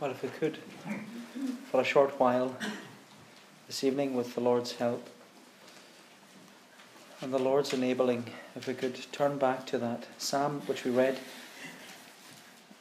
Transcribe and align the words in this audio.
Well, 0.00 0.12
if 0.12 0.22
we 0.22 0.30
could, 0.30 0.56
for 1.70 1.82
a 1.82 1.84
short 1.84 2.18
while 2.18 2.56
this 3.66 3.84
evening, 3.84 4.14
with 4.14 4.34
the 4.34 4.40
Lord's 4.40 4.72
help 4.72 5.06
and 7.20 7.34
the 7.34 7.38
Lord's 7.38 7.74
enabling, 7.74 8.24
if 8.56 8.66
we 8.66 8.72
could 8.72 8.98
turn 9.12 9.36
back 9.36 9.66
to 9.66 9.76
that 9.76 10.06
psalm 10.16 10.62
which 10.64 10.84
we 10.84 10.90
read, 10.90 11.18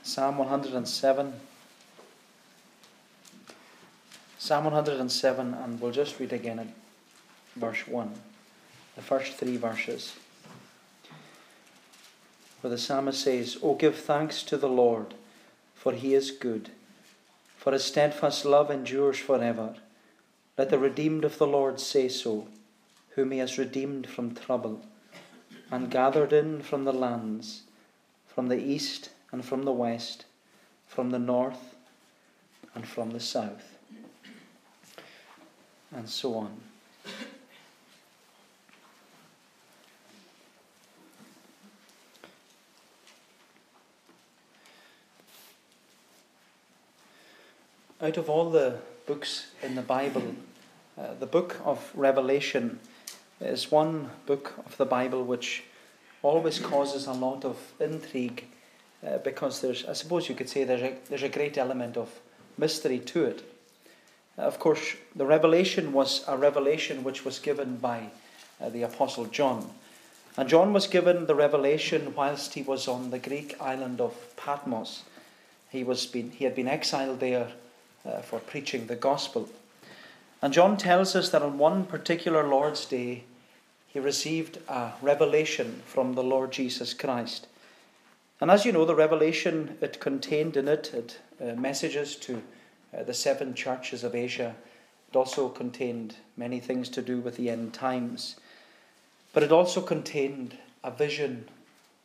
Psalm 0.01 0.37
107. 0.37 1.33
Psalm 4.38 4.63
107, 4.63 5.54
and 5.54 5.81
we'll 5.81 5.91
just 5.91 6.21
read 6.21 6.31
again 6.31 6.59
at 6.59 6.67
verse 7.57 7.86
1, 7.86 8.13
the 8.95 9.01
first 9.01 9.33
three 9.33 9.57
verses, 9.57 10.15
where 12.61 12.71
the 12.71 12.77
psalmist 12.77 13.21
says, 13.21 13.57
O 13.61 13.75
give 13.75 13.97
thanks 13.97 14.42
to 14.43 14.56
the 14.56 14.70
Lord, 14.70 15.15
for 15.75 15.92
he 15.92 16.14
is 16.14 16.31
good 16.31 16.71
for 17.59 17.73
his 17.73 17.83
steadfast 17.83 18.45
love 18.45 18.71
endures 18.71 19.19
forever. 19.19 19.75
Let 20.57 20.69
the 20.69 20.79
redeemed 20.79 21.25
of 21.25 21.37
the 21.37 21.45
Lord 21.45 21.81
say 21.81 22.07
so, 22.07 22.47
whom 23.15 23.31
he 23.31 23.39
has 23.39 23.57
redeemed 23.57 24.07
from 24.07 24.33
trouble, 24.33 24.79
and 25.69 25.91
gathered 25.91 26.31
in 26.31 26.61
from 26.61 26.86
the 26.86 26.93
lands, 26.93 27.64
from 28.25 28.47
the 28.47 28.57
east 28.57 29.09
and 29.33 29.43
from 29.43 29.64
the 29.64 29.73
west, 29.73 30.23
from 30.87 31.09
the 31.09 31.19
north 31.19 31.75
and 32.73 32.88
from 32.88 33.11
the 33.11 33.19
south. 33.19 33.78
And 35.91 36.08
so 36.08 36.36
on. 36.36 36.61
Out 48.02 48.17
of 48.17 48.30
all 48.30 48.50
the 48.50 48.78
books 49.05 49.47
in 49.61 49.75
the 49.75 49.81
Bible, 49.81 50.36
uh, 50.97 51.14
the 51.19 51.25
book 51.25 51.58
of 51.66 51.92
Revelation 51.94 52.80
is 53.41 53.72
one 53.72 54.09
book 54.25 54.53
of 54.66 54.78
the 54.78 54.86
Bible 54.86 55.23
which 55.23 55.64
always 56.23 56.59
causes 56.59 57.08
a 57.08 57.14
lot 57.14 57.44
of 57.44 57.58
intrigue 57.80 58.45
uh, 59.06 59.17
because 59.19 59.61
there's, 59.61 59.86
I 59.86 59.94
suppose 59.94 60.30
you 60.30 60.36
could 60.36 60.50
say, 60.50 60.64
there's 60.64 60.81
a, 60.81 60.95
there's 61.09 61.23
a 61.23 61.30
great 61.30 61.58
element 61.58 61.97
of 61.97 62.09
mystery 62.58 63.00
to 63.00 63.25
it. 63.25 63.44
Uh, 64.38 64.44
of 64.44 64.59
course, 64.59 64.95
the 65.16 65.25
revelation 65.25 65.91
was 65.91 66.23
a 66.28 66.38
revelation 66.38 67.03
which 67.03 67.25
was 67.25 67.39
given 67.39 67.78
by 67.78 68.09
uh, 68.61 68.69
the 68.69 68.84
Apostle 68.84 69.25
John. 69.25 69.69
And 70.38 70.47
John 70.47 70.72
was 70.72 70.88
given 70.88 71.25
the 71.25 71.36
revelation 71.36 72.13
whilst 72.16 72.53
he 72.53 72.61
was 72.61 72.88
on 72.88 73.09
the 73.09 73.19
Greek 73.19 73.56
island 73.59 74.00
of 74.00 74.13
Patmos. 74.38 75.03
He, 75.69 75.84
was 75.84 76.06
been, 76.06 76.31
he 76.31 76.45
had 76.45 76.56
been 76.56 76.67
exiled 76.67 77.19
there 77.19 77.52
uh, 78.05 78.22
for 78.22 78.39
preaching 78.39 78.88
the 78.88 78.95
gospel. 78.95 79.50
And 80.42 80.53
John 80.53 80.78
tells 80.78 81.16
us 81.16 81.30
that 81.30 81.42
on 81.42 81.58
one 81.58 81.86
particular 81.86 82.47
Lord's 82.47 82.86
Day, 82.86 83.23
he 83.88 84.00
received 84.00 84.59
a 84.67 84.91
revelation 85.02 85.81
from 85.86 86.14
the 86.14 86.23
Lord 86.23 86.52
Jesus 86.52 86.94
Christ. 86.94 87.47
And 88.39 88.50
as 88.50 88.66
you 88.66 88.72
know, 88.72 88.86
the 88.86 88.95
revelation 88.95 89.78
it 89.81 90.00
contained 90.00 90.56
in 90.56 90.67
it, 90.67 90.94
it 90.94 91.19
uh, 91.41 91.56
messages 91.56 92.16
to 92.17 92.41
uh, 92.97 93.03
the 93.03 93.14
seven 93.14 93.53
churches 93.53 94.03
of 94.03 94.16
Asia. 94.16 94.56
It 95.11 95.16
also 95.16 95.50
contained 95.50 96.16
many 96.38 96.59
things 96.59 96.88
to 96.89 97.02
do 97.02 97.19
with 97.19 97.36
the 97.36 97.50
end 97.50 97.73
times. 97.73 98.38
But 99.34 99.44
it 99.44 99.52
also 99.52 99.81
contained 99.81 100.58
a 100.84 100.91
vision 100.91 101.50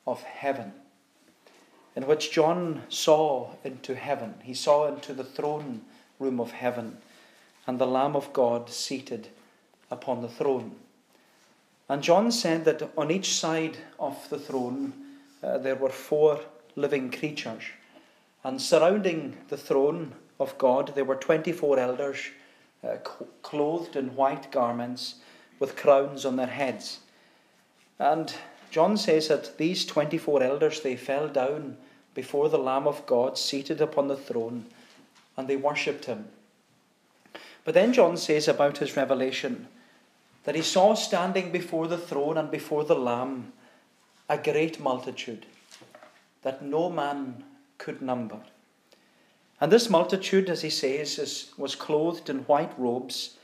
of 0.06 0.22
heaven 0.22 0.72
in 1.96 2.06
which 2.06 2.32
John 2.32 2.82
saw 2.88 3.50
into 3.62 3.94
heaven. 3.94 4.34
He 4.42 4.54
saw 4.54 4.86
into 4.88 5.12
the 5.12 5.24
throne 5.24 5.82
room 6.18 6.40
of 6.40 6.50
heaven 6.50 6.98
and 7.66 7.78
the 7.78 7.86
Lamb 7.86 8.16
of 8.16 8.32
God 8.32 8.70
seated 8.70 9.28
upon 9.90 10.22
the 10.22 10.28
throne. 10.28 10.76
And 11.88 12.02
John 12.02 12.32
said 12.32 12.64
that 12.64 12.90
on 12.96 13.10
each 13.10 13.34
side 13.34 13.78
of 13.98 14.28
the 14.30 14.38
throne 14.38 14.92
uh, 15.42 15.58
there 15.58 15.76
were 15.76 15.90
four 15.90 16.40
living 16.76 17.10
creatures. 17.10 17.64
And 18.42 18.60
surrounding 18.60 19.36
the 19.48 19.56
throne 19.56 20.12
of 20.40 20.56
God 20.58 20.92
there 20.94 21.04
were 21.04 21.16
24 21.16 21.78
elders 21.78 22.18
uh, 22.82 22.96
clothed 23.42 23.96
in 23.96 24.16
white 24.16 24.50
garments 24.50 25.16
with 25.58 25.76
crowns 25.76 26.24
on 26.24 26.36
their 26.36 26.46
heads. 26.46 27.00
And 27.98 28.34
John 28.74 28.96
says 28.96 29.28
that 29.28 29.56
these 29.56 29.86
24 29.86 30.42
elders 30.42 30.80
they 30.80 30.96
fell 30.96 31.28
down 31.28 31.76
before 32.12 32.48
the 32.48 32.58
Lamb 32.58 32.88
of 32.88 33.06
God 33.06 33.38
seated 33.38 33.80
upon 33.80 34.08
the 34.08 34.16
throne, 34.16 34.64
and 35.36 35.46
they 35.46 35.54
worshipped 35.54 36.06
him. 36.06 36.24
But 37.62 37.74
then 37.74 37.92
John 37.92 38.16
says 38.16 38.48
about 38.48 38.78
his 38.78 38.96
revelation 38.96 39.68
that 40.42 40.56
he 40.56 40.62
saw 40.62 40.94
standing 40.94 41.52
before 41.52 41.86
the 41.86 41.96
throne 41.96 42.36
and 42.36 42.50
before 42.50 42.82
the 42.82 42.96
Lamb 42.96 43.52
a 44.28 44.36
great 44.36 44.80
multitude 44.80 45.46
that 46.42 46.60
no 46.60 46.90
man 46.90 47.44
could 47.78 48.02
number. 48.02 48.40
And 49.60 49.70
this 49.70 49.88
multitude, 49.88 50.50
as 50.50 50.62
he 50.62 50.70
says, 50.70 51.16
is, 51.20 51.52
was 51.56 51.76
clothed 51.76 52.28
in 52.28 52.38
white 52.38 52.76
robes, 52.76 53.36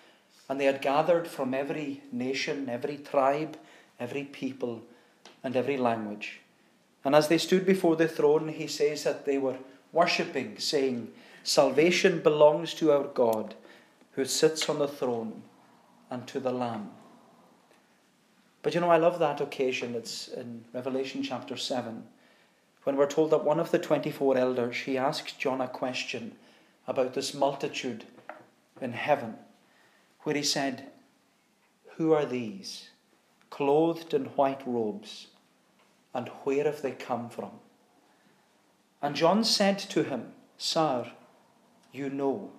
and 0.48 0.58
they 0.60 0.64
had 0.64 0.82
gathered 0.82 1.28
from 1.28 1.54
every 1.54 2.02
nation, 2.10 2.68
every 2.68 2.96
tribe, 2.96 3.56
every 4.00 4.24
people, 4.24 4.82
and 5.42 5.56
every 5.56 5.76
language. 5.76 6.40
And 7.04 7.14
as 7.14 7.28
they 7.28 7.38
stood 7.38 7.64
before 7.64 7.96
the 7.96 8.08
throne, 8.08 8.48
he 8.48 8.66
says 8.66 9.04
that 9.04 9.24
they 9.24 9.38
were 9.38 9.56
worshipping, 9.92 10.58
saying, 10.58 11.12
Salvation 11.42 12.20
belongs 12.20 12.74
to 12.74 12.92
our 12.92 13.04
God 13.04 13.54
who 14.12 14.24
sits 14.24 14.68
on 14.68 14.78
the 14.78 14.88
throne 14.88 15.42
and 16.10 16.26
to 16.26 16.40
the 16.40 16.52
Lamb. 16.52 16.90
But 18.62 18.74
you 18.74 18.80
know, 18.80 18.90
I 18.90 18.98
love 18.98 19.18
that 19.18 19.40
occasion. 19.40 19.94
It's 19.94 20.28
in 20.28 20.64
Revelation 20.74 21.22
chapter 21.22 21.56
7, 21.56 22.04
when 22.84 22.96
we're 22.96 23.06
told 23.06 23.30
that 23.30 23.44
one 23.44 23.60
of 23.60 23.70
the 23.70 23.78
24 23.78 24.36
elders, 24.36 24.76
he 24.76 24.98
asked 24.98 25.38
John 25.38 25.60
a 25.60 25.68
question 25.68 26.32
about 26.86 27.14
this 27.14 27.34
multitude 27.34 28.04
in 28.80 28.92
heaven, 28.92 29.36
where 30.22 30.36
he 30.36 30.42
said, 30.42 30.90
Who 31.96 32.12
are 32.12 32.26
these, 32.26 32.89
clothed 33.50 34.14
in 34.14 34.26
white 34.26 34.62
robes? 34.66 35.26
and 36.14 36.28
where 36.44 36.64
have 36.64 36.82
they 36.82 36.92
come 36.92 37.28
from? 37.28 37.50
And 39.02 39.14
John 39.14 39.44
said 39.44 39.78
to 39.78 40.02
him, 40.02 40.32
Sir, 40.58 41.10
you 41.92 42.10
know. 42.10 42.50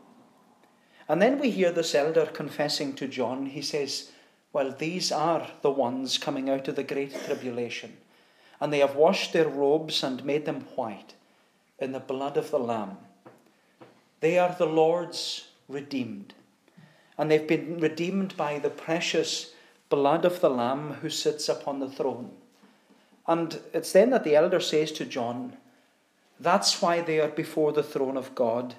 And 1.07 1.22
then 1.22 1.40
we 1.40 1.52
hear 1.52 1.72
this 1.72 1.94
elder 1.94 2.25
confessing 2.25 2.94
to 2.94 3.07
John. 3.07 3.47
He 3.47 3.62
says, 3.62 4.12
Well, 4.53 4.72
these 4.72 5.12
are 5.12 5.47
the 5.62 5.72
ones 5.72 6.18
coming 6.18 6.50
out 6.50 6.68
of 6.68 6.75
the 6.75 6.84
great 6.84 7.13
tribulation, 7.25 7.97
and 8.59 8.72
they 8.72 8.79
have 8.79 8.96
washed 8.96 9.34
their 9.34 9.47
robes 9.47 10.03
and 10.03 10.23
made 10.25 10.46
them 10.46 10.62
white 10.75 11.13
in 11.79 11.91
the 11.91 12.00
blood 12.00 12.38
of 12.38 12.52
the 12.52 12.59
Lamb. 12.59 12.97
They 14.19 14.38
are 14.38 14.56
the 14.58 14.68
Lord's 14.68 15.47
redeemed, 15.68 16.34
and 17.18 17.29
they've 17.29 17.47
been 17.47 17.79
redeemed 17.79 18.38
by 18.38 18.59
the 18.59 18.69
precious 18.69 19.53
blood 19.91 20.25
of 20.25 20.40
the 20.40 20.50
Lamb 20.50 20.94
who 21.02 21.09
sits 21.09 21.47
upon 21.47 21.79
the 21.79 21.90
throne. 21.90 22.31
And 23.28 23.59
it's 23.74 23.91
then 23.91 24.09
that 24.09 24.24
the 24.24 24.35
elder 24.35 24.59
says 24.59 24.91
to 24.94 25.06
John, 25.06 25.57
That's 26.40 26.81
why 26.81 27.02
they 27.02 27.19
are 27.19 27.28
before 27.28 27.74
the 27.74 27.84
throne 27.84 28.18
of 28.18 28.34
God, 28.34 28.74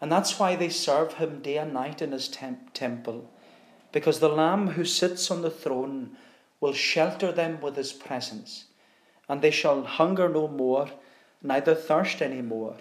and 0.00 0.12
that's 0.12 0.38
why 0.38 0.54
they 0.54 0.68
serve 0.68 1.14
him 1.14 1.40
day 1.40 1.56
and 1.56 1.72
night 1.72 2.02
in 2.02 2.12
his 2.12 2.28
temp- 2.28 2.74
temple, 2.74 3.28
because 3.90 4.20
the 4.20 4.28
Lamb 4.28 4.68
who 4.68 4.84
sits 4.84 5.30
on 5.30 5.42
the 5.42 5.50
throne 5.50 6.16
will 6.60 6.72
shelter 6.72 7.32
them 7.32 7.60
with 7.60 7.76
his 7.76 7.92
presence, 7.92 8.66
and 9.28 9.42
they 9.42 9.50
shall 9.50 9.82
hunger 9.82 10.28
no 10.28 10.46
more, 10.46 10.88
neither 11.42 11.74
thirst 11.74 12.22
any 12.22 12.42
more. 12.42 12.76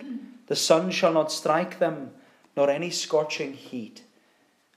The 0.47 0.55
sun 0.55 0.91
shall 0.91 1.13
not 1.13 1.31
strike 1.31 1.79
them, 1.79 2.11
nor 2.55 2.69
any 2.69 2.89
scorching 2.89 3.53
heat. 3.53 4.03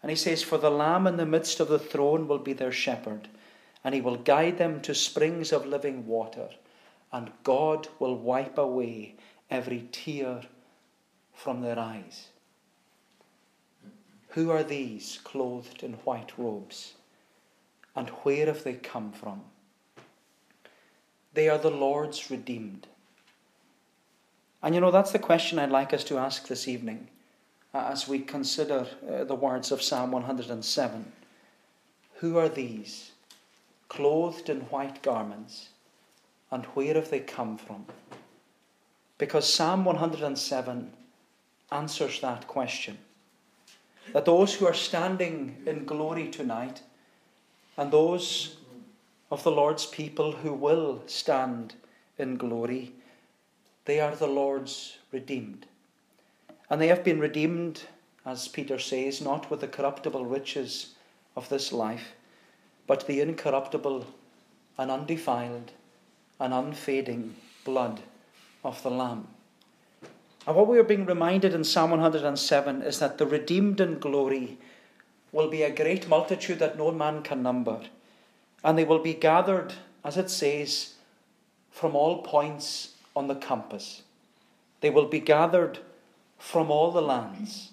And 0.04 0.10
he 0.10 0.16
says, 0.16 0.42
For 0.42 0.58
the 0.58 0.70
Lamb 0.70 1.06
in 1.06 1.16
the 1.16 1.24
midst 1.24 1.60
of 1.60 1.68
the 1.68 1.78
throne 1.78 2.28
will 2.28 2.36
be 2.38 2.52
their 2.52 2.70
shepherd 2.70 3.28
and 3.82 3.94
he 3.94 4.02
will 4.02 4.16
guide 4.16 4.58
them 4.58 4.82
to 4.82 4.94
springs 4.94 5.50
of 5.50 5.64
living 5.64 6.06
water, 6.06 6.50
and 7.10 7.30
God 7.42 7.88
will 7.98 8.16
wipe 8.16 8.58
away 8.58 9.14
every 9.50 9.88
tear 9.92 10.42
from 11.32 11.62
their 11.62 11.78
eyes. 11.78 12.28
Who 14.28 14.50
are 14.50 14.62
these 14.62 15.20
clothed 15.24 15.82
in 15.82 15.94
white 16.04 16.32
robes? 16.36 16.94
And 17.96 18.10
where 18.24 18.44
have 18.44 18.62
they 18.62 18.74
come 18.74 19.10
from? 19.10 19.42
They 21.32 21.48
are 21.48 21.58
the 21.58 21.70
Lord's 21.70 22.30
redeemed. 22.30 22.88
And 24.62 24.74
you 24.74 24.82
know, 24.82 24.90
that's 24.90 25.12
the 25.12 25.18
question 25.18 25.58
I'd 25.58 25.70
like 25.70 25.94
us 25.94 26.04
to 26.04 26.18
ask 26.18 26.46
this 26.48 26.68
evening 26.68 27.08
as 27.75 28.09
we 28.09 28.21
consider 28.21 28.87
uh, 29.11 29.25
the 29.25 29.35
words 29.35 29.73
of 29.73 29.82
Psalm 29.82 30.12
107. 30.12 31.12
Who 32.21 32.38
are 32.38 32.49
these? 32.49 33.11
clothed 33.94 34.49
in 34.49 34.61
white 34.62 35.03
garments, 35.03 35.69
and 36.50 36.65
where 36.67 36.94
have 36.94 37.11
they 37.11 37.21
come 37.21 37.56
from? 37.56 37.87
Because 39.19 39.53
Psalm 39.53 39.85
107 39.85 40.91
answers 41.71 42.21
that 42.21 42.49
question. 42.49 42.99
That 44.12 44.25
those 44.25 44.55
who 44.55 44.67
are 44.67 44.75
standing 44.75 45.62
in 45.65 45.85
glory 45.85 46.29
tonight 46.29 46.82
and 47.76 47.93
those 47.93 48.56
of 49.31 49.44
the 49.44 49.53
Lord's 49.53 49.87
people 49.87 50.32
who 50.32 50.53
will 50.53 51.03
stand 51.06 51.75
in 52.19 52.37
glory, 52.37 52.93
they 53.85 54.00
are 54.00 54.15
the 54.17 54.26
Lord's 54.26 54.99
redeemed. 55.12 55.67
And 56.75 56.82
they 56.82 56.88
have 56.88 57.05
been 57.05 57.21
redeemed, 57.21 57.82
as 58.26 58.49
Peter 58.49 58.81
says, 58.81 59.21
not 59.21 59.49
with 59.49 59.61
the 59.61 59.69
corruptible 59.69 60.25
riches 60.26 60.94
of 61.37 61.49
this 61.49 61.73
life, 61.73 62.15
but 62.88 63.06
the 63.06 63.21
incorruptible 63.21 64.05
and 64.76 64.91
undefiled 64.91 65.71
and 66.41 66.53
unfading 66.53 67.37
blood 67.65 68.00
of 68.65 68.82
the 68.82 68.91
Lamb. 68.91 69.29
And 70.49 70.56
what 70.56 70.67
we 70.67 70.76
are 70.81 70.82
being 70.82 71.06
reminded 71.06 71.55
in 71.55 71.62
Psalm 71.62 71.93
107 71.93 72.82
is 72.82 72.99
that 72.99 73.19
the 73.19 73.26
redeemed 73.29 73.81
in 73.81 74.00
glory 74.00 74.59
will 75.31 75.49
be 75.49 75.62
a 75.62 75.71
great 75.71 76.09
multitude 76.09 76.59
that 76.59 76.76
no 76.76 76.91
man 76.91 77.23
can 77.23 77.41
number. 77.41 77.82
And 78.65 78.76
they 78.76 78.85
will 78.85 78.99
be 78.99 79.15
gathered, 79.15 79.75
as 80.03 80.17
it 80.17 80.29
says, 80.29 80.94
from 81.71 81.94
all 81.94 82.23
points 82.23 82.94
on 83.15 83.29
the 83.29 83.37
compass. 83.37 84.03
They 84.81 84.91
will 84.91 85.06
be 85.06 85.21
gathered 85.21 85.79
from 86.38 86.70
all 86.70 86.90
the 86.90 87.02
lands, 87.02 87.72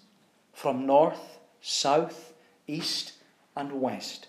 from 0.54 0.86
north, 0.86 1.40
south, 1.62 2.34
east, 2.68 3.14
and 3.56 3.82
west. 3.82 4.28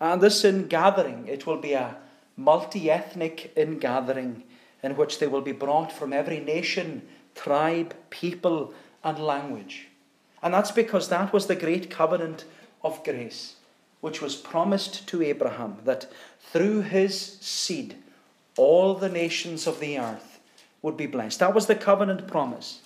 And 0.00 0.20
this 0.20 0.44
ingathering, 0.44 1.26
it 1.28 1.46
will 1.46 1.58
be 1.58 1.74
a 1.74 1.96
multi 2.36 2.90
ethnic 2.90 3.52
ingathering 3.56 4.44
in 4.82 4.96
which 4.96 5.18
they 5.18 5.26
will 5.26 5.42
be 5.42 5.52
brought 5.52 5.92
from 5.92 6.12
every 6.12 6.40
nation, 6.40 7.06
tribe, 7.34 7.94
people, 8.08 8.72
and 9.04 9.18
language. 9.18 9.88
And 10.42 10.54
that's 10.54 10.70
because 10.70 11.08
that 11.08 11.32
was 11.32 11.46
the 11.46 11.56
great 11.56 11.90
covenant 11.90 12.44
of 12.82 13.04
grace, 13.04 13.56
which 14.00 14.22
was 14.22 14.36
promised 14.36 15.06
to 15.08 15.22
Abraham 15.22 15.76
that 15.84 16.10
through 16.40 16.82
his 16.82 17.38
seed 17.40 17.96
all 18.56 18.94
the 18.94 19.08
nations 19.08 19.66
of 19.66 19.80
the 19.80 19.98
earth 19.98 20.40
would 20.82 20.96
be 20.96 21.06
blessed. 21.06 21.40
That 21.40 21.54
was 21.54 21.66
the 21.66 21.74
covenant 21.74 22.26
promise. 22.26 22.80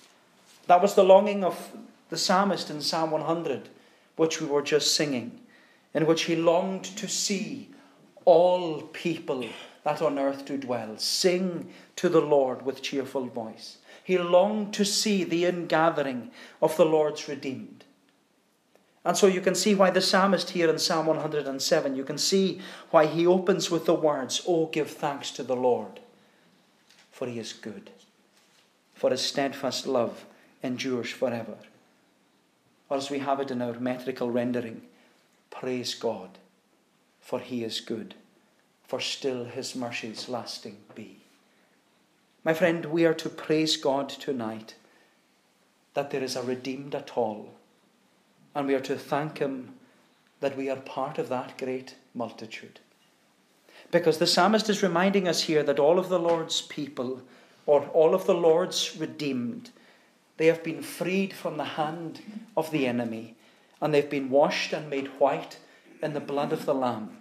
That 0.67 0.81
was 0.81 0.95
the 0.95 1.03
longing 1.03 1.43
of 1.43 1.71
the 2.09 2.17
psalmist 2.17 2.69
in 2.69 2.81
Psalm 2.81 3.11
100, 3.11 3.69
which 4.15 4.41
we 4.41 4.47
were 4.47 4.61
just 4.61 4.95
singing 4.95 5.39
in 5.93 6.05
which 6.05 6.23
he 6.23 6.35
longed 6.35 6.83
to 6.83 7.07
see 7.07 7.69
all 8.25 8.81
people 8.81 9.45
that 9.83 10.01
on 10.01 10.19
earth 10.19 10.45
do 10.45 10.57
dwell 10.57 10.97
sing 10.97 11.71
to 11.95 12.09
the 12.09 12.21
Lord 12.21 12.65
with 12.65 12.81
cheerful 12.81 13.27
voice. 13.27 13.77
He 14.03 14.17
longed 14.17 14.73
to 14.73 14.83
see 14.83 15.23
the 15.23 15.45
ingathering 15.45 16.31
of 16.61 16.75
the 16.75 16.85
Lord's 16.85 17.29
redeemed. 17.29 17.85
And 19.05 19.15
so 19.15 19.27
you 19.27 19.39
can 19.39 19.55
see 19.55 19.75
why 19.75 19.91
the 19.91 20.01
psalmist 20.01 20.49
here 20.49 20.69
in 20.69 20.79
Psalm 20.79 21.05
107, 21.05 21.95
you 21.95 22.03
can 22.03 22.17
see 22.17 22.59
why 22.89 23.05
he 23.05 23.25
opens 23.25 23.69
with 23.69 23.85
the 23.85 23.93
words, 23.93 24.41
Oh, 24.47 24.65
give 24.65 24.89
thanks 24.89 25.29
to 25.31 25.43
the 25.43 25.55
Lord, 25.55 25.99
for 27.11 27.27
he 27.27 27.39
is 27.39 27.53
good, 27.53 27.91
for 28.95 29.11
his 29.11 29.21
steadfast 29.21 29.85
love 29.85 30.25
endures 30.63 31.09
forever. 31.09 31.57
Or 32.89 32.97
as 32.97 33.09
we 33.09 33.19
have 33.19 33.39
it 33.39 33.51
in 33.51 33.61
our 33.61 33.79
metrical 33.79 34.29
rendering, 34.29 34.81
Praise 35.49 35.95
God, 35.95 36.37
for 37.21 37.39
he 37.39 37.63
is 37.63 37.79
good, 37.79 38.13
for 38.83 38.99
still 38.99 39.45
his 39.45 39.75
mercies 39.75 40.27
lasting 40.27 40.77
be. 40.93 41.17
My 42.43 42.53
friend, 42.53 42.85
we 42.85 43.05
are 43.05 43.13
to 43.15 43.29
praise 43.29 43.77
God 43.77 44.09
tonight 44.09 44.75
that 45.93 46.11
there 46.11 46.21
is 46.21 46.35
a 46.35 46.43
redeemed 46.43 46.93
at 46.93 47.17
all, 47.17 47.53
and 48.53 48.67
we 48.67 48.75
are 48.75 48.81
to 48.81 48.97
thank 48.97 49.39
him 49.39 49.75
that 50.41 50.57
we 50.57 50.69
are 50.69 50.75
part 50.75 51.17
of 51.17 51.29
that 51.29 51.57
great 51.57 51.95
multitude. 52.13 52.79
Because 53.91 54.17
the 54.17 54.27
psalmist 54.27 54.69
is 54.69 54.83
reminding 54.83 55.27
us 55.27 55.43
here 55.43 55.63
that 55.63 55.79
all 55.79 55.97
of 55.97 56.09
the 56.09 56.19
Lord's 56.19 56.61
people, 56.61 57.21
or 57.65 57.85
all 57.87 58.13
of 58.13 58.25
the 58.25 58.35
Lord's 58.35 58.97
redeemed, 58.97 59.71
they 60.37 60.47
have 60.47 60.63
been 60.63 60.81
freed 60.81 61.33
from 61.33 61.57
the 61.57 61.63
hand 61.63 62.21
of 62.57 62.71
the 62.71 62.87
enemy 62.87 63.35
and 63.81 63.93
they've 63.93 64.09
been 64.09 64.29
washed 64.29 64.73
and 64.73 64.89
made 64.89 65.07
white 65.19 65.59
in 66.01 66.13
the 66.13 66.19
blood 66.19 66.51
of 66.51 66.65
the 66.65 66.75
Lamb. 66.75 67.17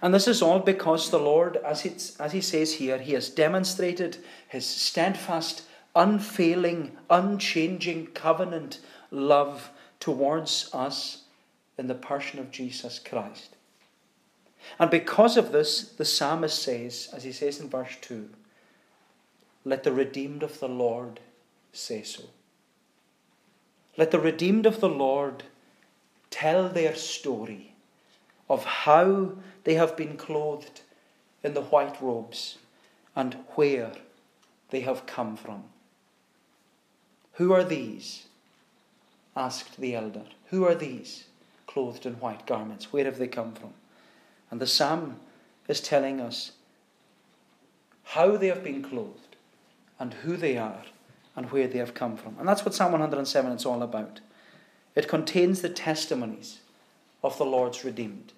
And 0.00 0.14
this 0.14 0.28
is 0.28 0.42
all 0.42 0.60
because 0.60 1.10
the 1.10 1.18
Lord, 1.18 1.56
as, 1.56 1.84
it's, 1.84 2.18
as 2.20 2.32
he 2.32 2.40
says 2.40 2.74
here, 2.74 2.98
he 2.98 3.12
has 3.12 3.28
demonstrated 3.28 4.18
his 4.48 4.64
steadfast, 4.66 5.62
unfailing, 5.94 6.96
unchanging 7.10 8.06
covenant 8.08 8.80
love 9.10 9.70
towards 9.98 10.70
us 10.72 11.22
in 11.76 11.88
the 11.88 11.94
person 11.94 12.38
of 12.38 12.50
Jesus 12.50 12.98
Christ. 12.98 13.56
And 14.78 14.90
because 14.90 15.36
of 15.36 15.52
this, 15.52 15.88
the 15.88 16.04
psalmist 16.04 16.62
says, 16.62 17.08
as 17.12 17.24
he 17.24 17.32
says 17.32 17.60
in 17.60 17.68
verse 17.68 17.96
2, 18.00 18.28
let 19.64 19.82
the 19.82 19.92
redeemed 19.92 20.42
of 20.42 20.60
the 20.60 20.68
Lord 20.68 21.20
say 21.76 22.02
so. 22.02 22.24
Let 23.96 24.10
the 24.10 24.18
redeemed 24.18 24.66
of 24.66 24.80
the 24.80 24.88
Lord 24.88 25.44
tell 26.30 26.68
their 26.68 26.94
story 26.94 27.74
of 28.48 28.64
how 28.64 29.32
they 29.64 29.74
have 29.74 29.96
been 29.96 30.16
clothed 30.16 30.80
in 31.42 31.54
the 31.54 31.62
white 31.62 32.00
robes 32.00 32.58
and 33.14 33.34
where 33.54 33.92
they 34.70 34.80
have 34.80 35.06
come 35.06 35.36
from. 35.36 35.64
Who 37.34 37.52
are 37.52 37.64
these? 37.64 38.26
asked 39.36 39.80
the 39.80 39.94
elder. 39.94 40.24
Who 40.50 40.64
are 40.64 40.74
these 40.74 41.24
clothed 41.66 42.06
in 42.06 42.14
white 42.14 42.46
garments? 42.46 42.92
Where 42.92 43.04
have 43.04 43.18
they 43.18 43.26
come 43.26 43.52
from? 43.52 43.74
And 44.50 44.60
the 44.60 44.66
psalm 44.66 45.16
is 45.66 45.80
telling 45.80 46.20
us 46.20 46.52
how 48.04 48.36
they 48.36 48.48
have 48.48 48.62
been 48.62 48.82
clothed 48.82 49.36
and 49.98 50.14
who 50.14 50.36
they 50.36 50.56
are 50.56 50.84
and 51.36 51.50
where 51.50 51.66
they 51.66 51.78
have 51.78 51.94
come 51.94 52.16
from. 52.16 52.36
And 52.38 52.48
that's 52.48 52.64
what 52.64 52.74
Psalm 52.74 52.92
107 52.92 53.52
is 53.52 53.66
all 53.66 53.82
about. 53.82 54.20
It 54.94 55.08
contains 55.08 55.60
the 55.60 55.68
testimonies 55.68 56.60
of 57.22 57.36
the 57.38 57.44
Lord's 57.44 57.84
redeemed. 57.84 58.32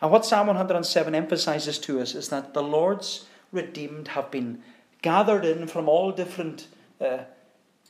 And 0.00 0.10
what 0.10 0.24
Psalm 0.24 0.46
107 0.46 1.14
emphasizes 1.14 1.78
to 1.80 2.00
us 2.00 2.14
is 2.14 2.28
that 2.28 2.54
the 2.54 2.62
Lord's 2.62 3.26
redeemed 3.50 4.08
have 4.08 4.30
been 4.30 4.62
gathered 5.02 5.44
in 5.44 5.66
from 5.66 5.88
all 5.88 6.12
different 6.12 6.66
uh, 7.00 7.18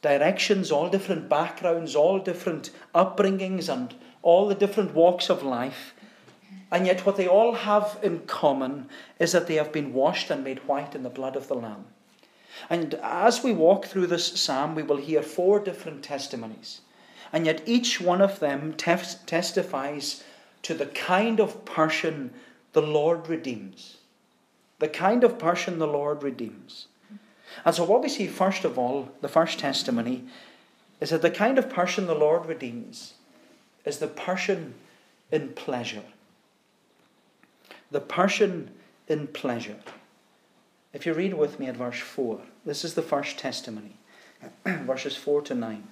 directions, 0.02 0.71
all 0.71 0.88
different 0.88 1.28
backgrounds, 1.28 1.95
all 1.95 2.19
different 2.19 2.71
upbringings, 2.95 3.73
and 3.73 3.95
all 4.23 4.49
the 4.49 4.54
different 4.54 4.95
walks 4.95 5.31
of 5.31 5.43
life. 5.43 5.95
And 6.71 6.87
yet, 6.87 7.07
what 7.07 7.16
they 7.16 7.28
all 7.28 7.54
have 7.54 7.99
in 8.02 8.21
common 8.21 8.88
is 9.19 9.33
that 9.33 9.47
they 9.47 9.54
have 9.54 9.73
been 9.73 9.93
washed 9.93 10.31
and 10.31 10.43
made 10.43 10.59
white 10.66 10.95
in 10.95 11.02
the 11.02 11.11
blood 11.11 11.37
of 11.37 11.49
the 11.49 11.54
Lamb. 11.54 11.85
And 12.71 12.95
as 13.03 13.43
we 13.43 13.53
walk 13.53 13.87
through 13.87 14.07
this 14.07 14.41
psalm, 14.41 14.75
we 14.75 14.83
will 14.83 14.97
hear 14.97 15.23
four 15.23 15.61
different 15.61 16.03
testimonies. 16.03 16.81
And 17.33 17.47
yet 17.47 17.63
each 17.67 18.01
one 18.01 18.21
of 18.21 18.41
them 18.41 18.75
testifies 18.75 20.23
to 20.63 20.75
the 20.75 20.87
kind 20.87 21.41
of 21.41 21.65
person 21.65 22.33
the 22.73 22.83
Lord 22.83 23.29
redeems. 23.29 23.99
The 24.79 24.89
kind 24.89 25.25
of 25.25 25.39
person 25.39 25.79
the 25.79 25.87
Lord 25.87 26.23
redeems. 26.23 26.87
And 27.65 27.75
so, 27.75 27.85
what 27.85 28.03
we 28.03 28.09
see 28.09 28.27
first 28.27 28.65
of 28.65 28.79
all, 28.79 29.11
the 29.21 29.29
first 29.29 29.59
testimony, 29.59 30.25
is 31.01 31.11
that 31.11 31.23
the 31.23 31.31
kind 31.31 31.59
of 31.59 31.71
person 31.71 32.07
the 32.07 32.15
Lord 32.15 32.47
redeems 32.47 33.15
is 33.85 33.99
the 33.99 34.09
person 34.09 34.75
in 35.31 35.51
pleasure. 35.51 36.05
The 37.91 38.01
person 38.01 38.71
in 39.07 39.27
pleasure. 39.29 39.77
If 40.95 41.07
you 41.07 41.13
read 41.13 41.35
with 41.35 41.59
me 41.59 41.67
at 41.67 41.77
verse 41.77 41.99
4, 41.99 42.39
this 42.65 42.85
is 42.85 42.95
the 42.95 43.03
first 43.03 43.37
testimony, 43.37 43.97
verses 44.65 45.17
4 45.17 45.43
to 45.43 45.55
9. 45.55 45.89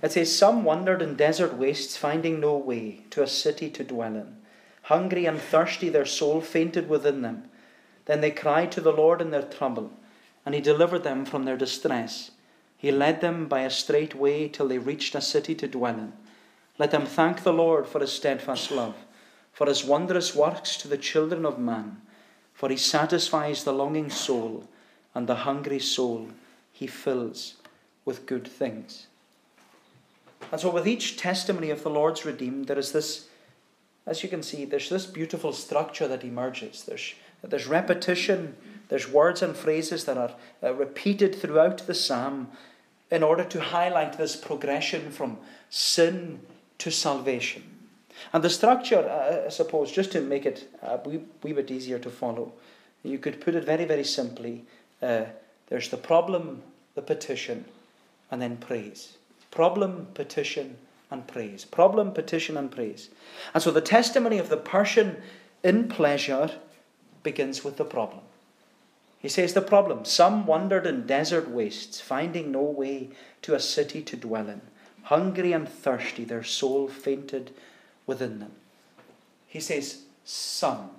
It 0.00 0.12
says, 0.12 0.34
Some 0.34 0.62
wandered 0.62 1.02
in 1.02 1.16
desert 1.16 1.54
wastes, 1.54 1.96
finding 1.96 2.38
no 2.38 2.56
way 2.56 3.00
to 3.10 3.22
a 3.24 3.26
city 3.26 3.68
to 3.70 3.82
dwell 3.82 4.14
in. 4.14 4.36
Hungry 4.82 5.26
and 5.26 5.40
thirsty, 5.40 5.88
their 5.88 6.06
soul 6.06 6.40
fainted 6.40 6.88
within 6.88 7.22
them. 7.22 7.50
Then 8.06 8.20
they 8.20 8.30
cried 8.30 8.70
to 8.72 8.80
the 8.80 8.92
Lord 8.92 9.20
in 9.20 9.32
their 9.32 9.42
trouble, 9.42 9.90
and 10.46 10.54
He 10.54 10.60
delivered 10.60 11.02
them 11.02 11.24
from 11.24 11.44
their 11.44 11.56
distress. 11.56 12.30
He 12.76 12.92
led 12.92 13.20
them 13.20 13.48
by 13.48 13.62
a 13.62 13.70
straight 13.70 14.14
way 14.14 14.48
till 14.48 14.68
they 14.68 14.78
reached 14.78 15.16
a 15.16 15.20
city 15.20 15.56
to 15.56 15.66
dwell 15.66 15.98
in. 15.98 16.12
Let 16.78 16.92
them 16.92 17.06
thank 17.06 17.42
the 17.42 17.52
Lord 17.52 17.88
for 17.88 17.98
His 17.98 18.12
steadfast 18.12 18.70
love, 18.70 18.94
for 19.52 19.66
His 19.66 19.82
wondrous 19.82 20.32
works 20.32 20.76
to 20.76 20.86
the 20.86 20.96
children 20.96 21.44
of 21.44 21.58
man 21.58 22.02
for 22.58 22.68
he 22.68 22.76
satisfies 22.76 23.62
the 23.62 23.72
longing 23.72 24.10
soul, 24.10 24.64
and 25.14 25.28
the 25.28 25.46
hungry 25.46 25.78
soul 25.78 26.26
he 26.72 26.88
fills 26.88 27.54
with 28.04 28.26
good 28.26 28.48
things. 28.48 29.06
And 30.50 30.60
so, 30.60 30.68
with 30.68 30.88
each 30.88 31.16
testimony 31.16 31.70
of 31.70 31.84
the 31.84 31.88
Lord's 31.88 32.24
redeemed, 32.24 32.66
there 32.66 32.78
is 32.78 32.90
this, 32.90 33.28
as 34.06 34.24
you 34.24 34.28
can 34.28 34.42
see, 34.42 34.64
there's 34.64 34.88
this 34.88 35.06
beautiful 35.06 35.52
structure 35.52 36.08
that 36.08 36.24
emerges. 36.24 36.82
There's, 36.82 37.14
there's 37.42 37.68
repetition, 37.68 38.56
there's 38.88 39.08
words 39.08 39.40
and 39.40 39.54
phrases 39.54 40.04
that 40.06 40.18
are 40.18 40.34
uh, 40.60 40.74
repeated 40.74 41.36
throughout 41.36 41.86
the 41.86 41.94
psalm, 41.94 42.48
in 43.08 43.22
order 43.22 43.44
to 43.44 43.60
highlight 43.60 44.18
this 44.18 44.34
progression 44.34 45.12
from 45.12 45.38
sin 45.70 46.40
to 46.78 46.90
salvation. 46.90 47.77
And 48.32 48.44
the 48.44 48.50
structure, 48.50 49.08
uh, 49.08 49.46
I 49.46 49.48
suppose, 49.48 49.90
just 49.90 50.12
to 50.12 50.20
make 50.20 50.44
it 50.44 50.68
a 50.82 50.98
wee, 50.98 51.20
wee 51.42 51.52
bit 51.52 51.70
easier 51.70 51.98
to 51.98 52.10
follow, 52.10 52.52
you 53.02 53.18
could 53.18 53.40
put 53.40 53.54
it 53.54 53.64
very, 53.64 53.84
very 53.84 54.04
simply. 54.04 54.64
Uh, 55.02 55.24
there's 55.68 55.88
the 55.88 55.96
problem, 55.96 56.62
the 56.94 57.02
petition, 57.02 57.64
and 58.30 58.42
then 58.42 58.56
praise. 58.56 59.16
Problem, 59.50 60.08
petition, 60.14 60.76
and 61.10 61.26
praise. 61.26 61.64
Problem, 61.64 62.12
petition, 62.12 62.56
and 62.56 62.70
praise. 62.70 63.08
And 63.54 63.62
so 63.62 63.70
the 63.70 63.80
testimony 63.80 64.38
of 64.38 64.48
the 64.48 64.56
person 64.56 65.22
in 65.62 65.88
pleasure 65.88 66.50
begins 67.22 67.64
with 67.64 67.76
the 67.76 67.84
problem. 67.84 68.20
He 69.18 69.28
says 69.28 69.52
the 69.52 69.60
problem 69.60 70.04
some 70.04 70.46
wandered 70.46 70.86
in 70.86 71.06
desert 71.06 71.48
wastes, 71.48 72.00
finding 72.00 72.52
no 72.52 72.62
way 72.62 73.10
to 73.42 73.54
a 73.54 73.60
city 73.60 74.02
to 74.02 74.16
dwell 74.16 74.48
in. 74.48 74.60
Hungry 75.04 75.52
and 75.52 75.68
thirsty, 75.68 76.24
their 76.24 76.44
soul 76.44 76.88
fainted 76.88 77.50
within 78.08 78.40
them. 78.40 78.50
He 79.46 79.60
says, 79.60 80.02
some. 80.24 80.90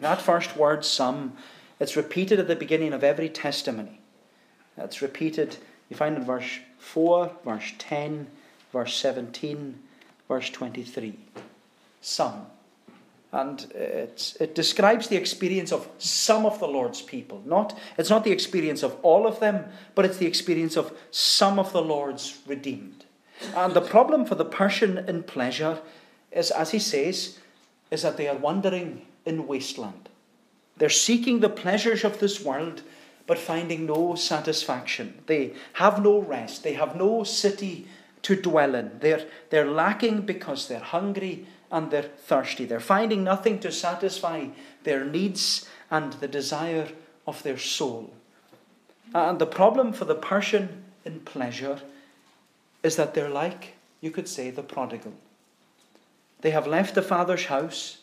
That 0.00 0.22
first 0.22 0.56
word, 0.56 0.84
some, 0.84 1.36
it's 1.78 1.96
repeated 1.96 2.40
at 2.40 2.48
the 2.48 2.56
beginning 2.56 2.94
of 2.94 3.04
every 3.04 3.28
testimony. 3.28 4.00
It's 4.78 5.02
repeated, 5.02 5.56
you 5.88 5.96
find 5.96 6.16
in 6.16 6.24
verse 6.24 6.58
4, 6.78 7.30
verse 7.44 7.72
10, 7.78 8.26
verse 8.72 8.94
17, 8.94 9.78
verse 10.28 10.50
23. 10.50 11.18
Some. 12.00 12.46
And 13.32 13.70
it 13.72 14.54
describes 14.54 15.08
the 15.08 15.16
experience 15.16 15.72
of 15.72 15.88
some 15.98 16.46
of 16.46 16.58
the 16.60 16.68
Lord's 16.68 17.02
people. 17.02 17.42
Not, 17.44 17.76
it's 17.98 18.10
not 18.10 18.24
the 18.24 18.32
experience 18.32 18.82
of 18.82 18.96
all 19.02 19.26
of 19.26 19.40
them, 19.40 19.64
but 19.94 20.04
it's 20.04 20.18
the 20.18 20.26
experience 20.26 20.76
of 20.76 20.96
some 21.10 21.58
of 21.58 21.72
the 21.72 21.82
Lord's 21.82 22.38
redeemed. 22.46 23.05
And 23.54 23.74
the 23.74 23.80
problem 23.80 24.24
for 24.24 24.34
the 24.34 24.44
person 24.44 24.98
in 24.98 25.22
pleasure 25.22 25.80
is, 26.32 26.50
as 26.50 26.70
he 26.70 26.78
says, 26.78 27.38
is 27.90 28.02
that 28.02 28.16
they 28.16 28.28
are 28.28 28.36
wandering 28.36 29.06
in 29.24 29.46
wasteland. 29.46 30.08
They're 30.76 30.88
seeking 30.88 31.40
the 31.40 31.48
pleasures 31.48 32.04
of 32.04 32.18
this 32.18 32.40
world, 32.40 32.82
but 33.26 33.38
finding 33.38 33.86
no 33.86 34.14
satisfaction. 34.14 35.22
They 35.26 35.54
have 35.74 36.02
no 36.02 36.18
rest. 36.18 36.62
They 36.62 36.74
have 36.74 36.96
no 36.96 37.24
city 37.24 37.88
to 38.22 38.36
dwell 38.36 38.74
in. 38.74 38.98
They're, 39.00 39.26
they're 39.50 39.70
lacking 39.70 40.22
because 40.22 40.68
they're 40.68 40.78
hungry 40.80 41.46
and 41.70 41.90
they're 41.90 42.02
thirsty. 42.02 42.64
They're 42.64 42.80
finding 42.80 43.24
nothing 43.24 43.58
to 43.60 43.72
satisfy 43.72 44.48
their 44.84 45.04
needs 45.04 45.66
and 45.90 46.12
the 46.14 46.28
desire 46.28 46.88
of 47.26 47.42
their 47.42 47.58
soul. 47.58 48.12
And 49.14 49.38
the 49.38 49.46
problem 49.46 49.92
for 49.92 50.04
the 50.04 50.14
person 50.14 50.84
in 51.04 51.20
pleasure 51.20 51.80
is 52.86 52.96
that 52.96 53.14
they're 53.14 53.28
like, 53.28 53.74
you 54.00 54.12
could 54.12 54.28
say, 54.28 54.50
the 54.50 54.62
prodigal. 54.62 55.12
They 56.42 56.50
have 56.50 56.68
left 56.68 56.94
the 56.94 57.02
father's 57.02 57.46
house 57.46 57.98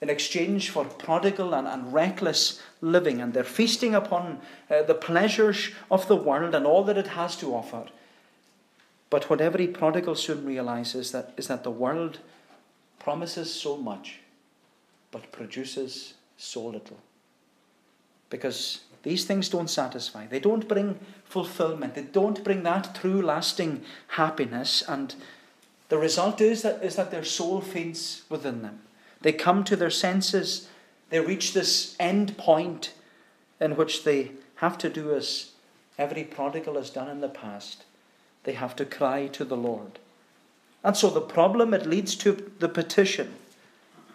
in 0.00 0.08
exchange 0.08 0.70
for 0.70 0.84
prodigal 0.84 1.54
and, 1.54 1.68
and 1.68 1.92
reckless 1.92 2.60
living, 2.80 3.20
and 3.20 3.34
they're 3.34 3.44
feasting 3.44 3.94
upon 3.94 4.40
uh, 4.70 4.82
the 4.82 4.94
pleasures 4.94 5.70
of 5.90 6.08
the 6.08 6.16
world 6.16 6.54
and 6.54 6.66
all 6.66 6.82
that 6.84 6.96
it 6.96 7.08
has 7.08 7.36
to 7.36 7.54
offer. 7.54 7.84
But 9.10 9.28
what 9.28 9.42
every 9.42 9.68
prodigal 9.68 10.14
soon 10.14 10.46
realizes 10.46 11.12
that, 11.12 11.34
is 11.36 11.48
that 11.48 11.62
the 11.62 11.70
world 11.70 12.18
promises 12.98 13.52
so 13.52 13.76
much, 13.76 14.20
but 15.10 15.30
produces 15.30 16.14
so 16.38 16.64
little. 16.64 16.98
Because 18.30 18.80
these 19.02 19.24
things 19.24 19.48
don't 19.48 19.70
satisfy. 19.70 20.26
They 20.26 20.40
don't 20.40 20.68
bring 20.68 20.98
fulfillment. 21.24 21.94
They 21.94 22.02
don't 22.02 22.44
bring 22.44 22.62
that 22.62 22.94
true, 22.94 23.20
lasting 23.20 23.82
happiness. 24.08 24.82
And 24.86 25.14
the 25.88 25.98
result 25.98 26.40
is 26.40 26.62
that, 26.62 26.82
is 26.82 26.96
that 26.96 27.10
their 27.10 27.24
soul 27.24 27.60
faints 27.60 28.22
within 28.28 28.62
them. 28.62 28.80
They 29.22 29.32
come 29.32 29.64
to 29.64 29.76
their 29.76 29.90
senses. 29.90 30.68
They 31.10 31.20
reach 31.20 31.52
this 31.52 31.96
end 31.98 32.36
point 32.38 32.94
in 33.60 33.76
which 33.76 34.04
they 34.04 34.32
have 34.56 34.78
to 34.78 34.88
do 34.88 35.14
as 35.14 35.50
every 35.98 36.24
prodigal 36.24 36.76
has 36.76 36.90
done 36.90 37.08
in 37.08 37.20
the 37.20 37.28
past. 37.28 37.84
They 38.44 38.52
have 38.52 38.76
to 38.76 38.84
cry 38.84 39.26
to 39.28 39.44
the 39.44 39.56
Lord. 39.56 39.98
And 40.84 40.96
so 40.96 41.10
the 41.10 41.20
problem, 41.20 41.74
it 41.74 41.86
leads 41.86 42.16
to 42.16 42.50
the 42.58 42.68
petition. 42.68 43.34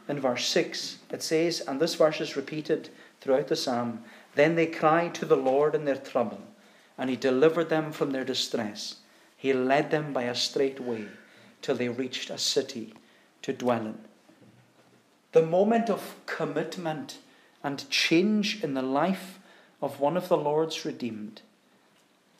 In 0.10 0.20
verse 0.20 0.46
6, 0.48 0.98
it 1.12 1.24
says, 1.24 1.62
and 1.62 1.79
this 1.79 1.96
verse 1.96 2.22
is 2.22 2.36
repeated 2.36 2.89
throughout 3.20 3.48
the 3.48 3.56
psalm 3.56 4.03
Then 4.38 4.53
they 4.53 4.67
cried 4.67 5.15
to 5.15 5.25
the 5.25 5.36
Lord 5.36 5.74
in 5.74 5.86
their 5.86 5.96
trouble, 5.96 6.41
and 6.96 7.10
he 7.10 7.15
delivered 7.15 7.70
them 7.70 7.91
from 7.91 8.12
their 8.12 8.24
distress. 8.24 8.98
He 9.36 9.51
led 9.51 9.89
them 9.89 10.13
by 10.13 10.24
a 10.24 10.36
straight 10.36 10.79
way 10.79 11.08
till 11.63 11.74
they 11.74 11.89
reached 11.89 12.29
a 12.29 12.38
city 12.38 12.94
to 13.41 13.51
dwell 13.51 13.82
in. 13.82 13.98
The 15.32 15.41
moment 15.41 15.89
of 15.89 16.15
commitment 16.27 17.17
and 17.63 17.89
change 17.89 18.63
in 18.63 18.75
the 18.75 18.84
life 18.84 19.39
of 19.82 20.00
one 20.00 20.15
of 20.15 20.27
the 20.27 20.38
Lord's 20.38 20.86
redeemed 20.86 21.41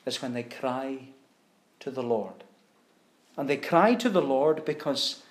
is 0.06 0.22
when 0.22 0.34
they 0.34 0.44
cry 0.44 1.00
to 1.80 1.90
the 1.90 2.04
Lord. 2.04 2.44
And 3.36 3.50
they 3.50 3.58
cry 3.58 3.96
to 3.96 4.10
the 4.10 4.22
Lord 4.22 4.66
because 4.66 5.24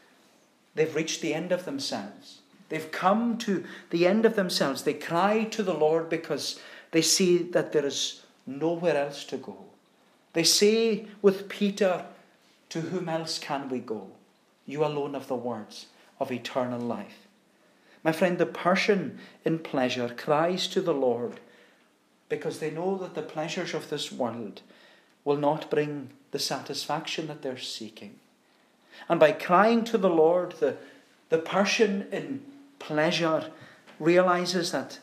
they've 0.74 0.96
reached 0.96 1.20
the 1.20 1.32
end 1.32 1.52
of 1.52 1.64
themselves. 1.64 2.40
They've 2.68 2.90
come 2.90 3.38
to 3.38 3.64
the 3.90 4.06
end 4.06 4.24
of 4.24 4.36
themselves. 4.36 4.82
They 4.82 4.94
cry 4.94 5.44
to 5.44 5.62
the 5.62 5.74
Lord 5.74 6.08
because 6.08 6.60
they 6.90 7.02
see 7.02 7.38
that 7.38 7.72
there 7.72 7.86
is 7.86 8.22
nowhere 8.46 8.96
else 8.96 9.24
to 9.24 9.36
go. 9.36 9.56
They 10.32 10.44
say 10.44 11.06
with 11.22 11.48
Peter, 11.48 12.06
To 12.70 12.80
whom 12.80 13.08
else 13.08 13.38
can 13.38 13.68
we 13.68 13.78
go? 13.78 14.08
You 14.66 14.84
alone 14.84 15.14
have 15.14 15.28
the 15.28 15.36
words 15.36 15.86
of 16.18 16.32
eternal 16.32 16.80
life. 16.80 17.26
My 18.02 18.12
friend, 18.12 18.38
the 18.38 18.46
person 18.46 19.18
in 19.44 19.58
pleasure 19.60 20.08
cries 20.08 20.68
to 20.68 20.80
the 20.80 20.94
Lord 20.94 21.40
because 22.28 22.58
they 22.58 22.70
know 22.70 22.96
that 22.98 23.14
the 23.14 23.22
pleasures 23.22 23.74
of 23.74 23.90
this 23.90 24.10
world 24.12 24.62
will 25.24 25.36
not 25.36 25.70
bring 25.70 26.10
the 26.30 26.38
satisfaction 26.38 27.26
that 27.28 27.42
they're 27.42 27.58
seeking. 27.58 28.18
And 29.08 29.20
by 29.20 29.32
crying 29.32 29.84
to 29.84 29.98
the 29.98 30.10
Lord, 30.10 30.52
the, 30.52 30.76
the 31.28 31.38
person 31.38 32.06
in 32.10 32.42
pleasure 32.86 33.50
realizes 33.98 34.70
that 34.70 35.00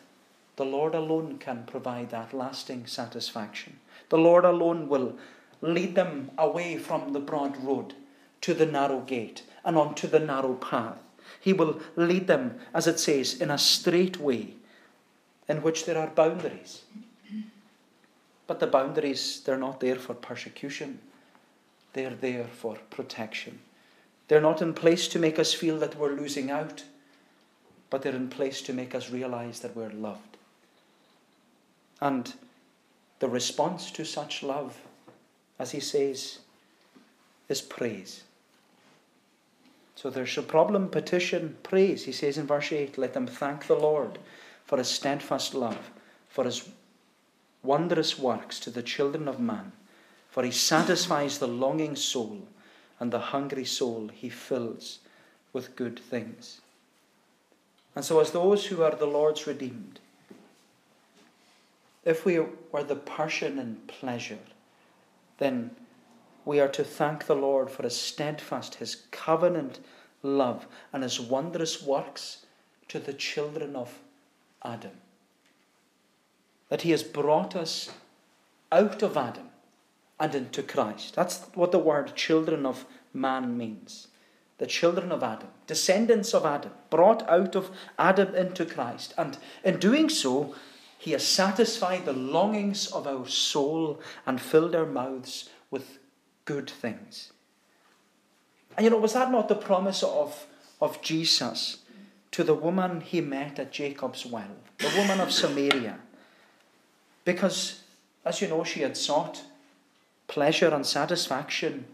the 0.56 0.64
Lord 0.64 0.96
alone 0.96 1.38
can 1.38 1.66
provide 1.66 2.12
that 2.12 2.34
lasting 2.34 2.86
satisfaction. 2.86 3.80
The 4.08 4.18
Lord 4.18 4.46
alone 4.46 4.88
will 4.88 5.18
lead 5.62 5.96
them 5.96 6.32
away 6.38 6.78
from 6.78 7.12
the 7.12 7.20
broad 7.20 7.62
road 7.62 7.94
to 8.42 8.54
the 8.54 8.66
narrow 8.66 9.02
gate 9.02 9.44
and 9.66 9.78
onto 9.78 10.08
the 10.08 10.20
narrow 10.20 10.54
path. 10.54 11.00
He 11.42 11.52
will 11.52 11.82
lead 11.98 12.28
them, 12.28 12.60
as 12.74 12.88
it 12.88 13.00
says, 13.00 13.42
in 13.42 13.52
a 13.52 13.58
straight 13.58 14.18
way 14.18 14.54
in 15.50 15.62
which 15.62 15.86
there 15.86 15.98
are 15.98 16.08
boundaries. 16.08 16.84
But 18.48 18.60
the 18.60 18.68
boundaries, 18.68 19.42
they're 19.44 19.58
not 19.58 19.82
there 19.82 19.96
for 19.96 20.14
persecution. 20.14 21.00
They're 21.94 22.16
there 22.16 22.46
for 22.46 22.78
protection. 22.90 23.60
They're 24.28 24.42
not 24.42 24.62
in 24.62 24.74
place 24.74 25.08
to 25.10 25.20
make 25.20 25.38
us 25.38 25.54
feel 25.54 25.80
that 25.80 25.98
we're 25.98 26.16
losing 26.16 26.50
out, 26.50 26.84
but 27.94 28.02
they're 28.02 28.16
in 28.16 28.28
place 28.28 28.64
to 28.64 28.74
make 28.74 28.96
us 28.96 29.12
realize 29.12 29.60
that 29.60 29.76
we're 29.76 29.92
loved. 29.92 30.38
And 32.02 32.34
the 33.20 33.30
response 33.30 33.92
to 33.92 34.04
such 34.04 34.42
love, 34.42 34.76
as 35.60 35.70
he 35.70 35.80
says, 35.80 36.40
is 37.50 37.62
praise. 37.62 38.24
So 39.94 40.10
there's 40.10 40.36
a 40.40 40.42
problem, 40.42 40.90
petition, 40.90 41.56
praise. 41.62 42.04
He 42.04 42.12
says 42.14 42.40
in 42.40 42.48
verse 42.48 42.72
8, 42.72 42.98
Let 42.98 43.14
them 43.14 43.28
thank 43.28 43.68
the 43.68 43.76
Lord 43.76 44.18
for 44.66 44.80
his 44.80 44.88
steadfast 44.88 45.54
love, 45.54 45.92
for 46.30 46.46
his 46.46 46.68
wondrous 47.62 48.18
works 48.18 48.60
to 48.62 48.72
the 48.72 48.82
children 48.82 49.28
of 49.28 49.40
man. 49.40 49.72
For 50.32 50.42
he 50.42 50.50
satisfies 50.50 51.38
the 51.38 51.48
longing 51.48 51.96
soul, 51.96 52.48
and 53.00 53.14
the 53.14 53.20
hungry 53.20 53.66
soul 53.66 54.10
he 54.12 54.30
fills 54.30 54.98
with 55.54 55.76
good 55.76 56.00
things. 56.00 56.60
And 57.96 58.04
so, 58.04 58.20
as 58.20 58.32
those 58.32 58.66
who 58.66 58.82
are 58.84 58.96
the 58.96 59.06
Lord's 59.06 59.46
redeemed, 59.46 60.00
if 62.04 62.26
we 62.26 62.40
were 62.72 62.84
the 62.84 62.96
person 62.96 63.60
in 63.60 63.76
pleasure, 63.88 64.40
then 65.38 65.72
we 66.46 66.60
are 66.60 66.68
to 66.70 66.84
thank 66.84 67.26
the 67.26 67.36
Lord 67.36 67.70
for 67.70 67.84
his 67.84 67.96
steadfast, 67.96 68.76
his 68.76 69.04
covenant 69.12 69.80
love, 70.22 70.68
and 70.92 71.04
his 71.04 71.20
wondrous 71.20 71.82
works 71.82 72.46
to 72.90 73.00
the 73.00 73.14
children 73.14 73.76
of 73.76 74.00
Adam. 74.64 74.98
That 76.70 76.82
he 76.82 76.92
has 76.92 77.04
brought 77.04 77.56
us 77.56 77.92
out 78.72 79.04
of 79.04 79.16
Adam 79.16 79.50
and 80.20 80.36
into 80.36 80.64
Christ. 80.64 81.16
That's 81.16 81.46
what 81.54 81.72
the 81.72 81.80
word 81.80 82.16
children 82.16 82.66
of 82.66 82.86
man 83.14 83.58
means. 83.58 84.08
The 84.60 84.68
children 84.68 85.12
of 85.12 85.24
Adam, 85.24 85.50
descendants 85.68 86.34
of 86.34 86.46
Adam, 86.46 86.72
brought 86.90 87.28
out 87.28 87.56
of 87.56 87.72
Adam 87.98 88.36
into 88.36 88.66
Christ. 88.66 89.14
And 89.18 89.38
in 89.64 89.80
doing 89.80 90.10
so, 90.10 90.56
he 90.98 91.12
has 91.12 91.28
satisfied 91.28 92.06
the 92.06 92.14
longings 92.14 92.88
of 92.88 93.08
our 93.08 93.28
soul 93.28 94.00
and 94.26 94.40
filled 94.40 94.76
our 94.76 94.86
mouths 94.86 95.50
with 95.70 96.00
good 96.46 96.70
things. 96.70 97.34
And 98.78 98.86
you 98.86 98.90
know, 98.90 98.98
was 98.98 99.14
that 99.14 99.32
not 99.32 99.50
the 99.50 99.56
promise 99.56 100.04
of, 100.04 100.46
of 100.82 101.02
Jesus 101.02 101.80
to 102.32 102.44
the 102.44 102.54
woman 102.54 103.02
he 103.02 103.22
met 103.22 103.60
at 103.60 103.72
Jacob's 103.72 104.26
well, 104.26 104.56
the 104.78 104.94
woman 104.98 105.20
of 105.20 105.32
Samaria? 105.32 106.00
Because, 107.26 107.82
as 108.26 108.42
you 108.42 108.48
know, 108.48 108.64
she 108.64 108.82
had 108.82 108.98
sought 108.98 109.44
pleasure 110.28 110.74
and 110.74 110.86
satisfaction 110.86 111.86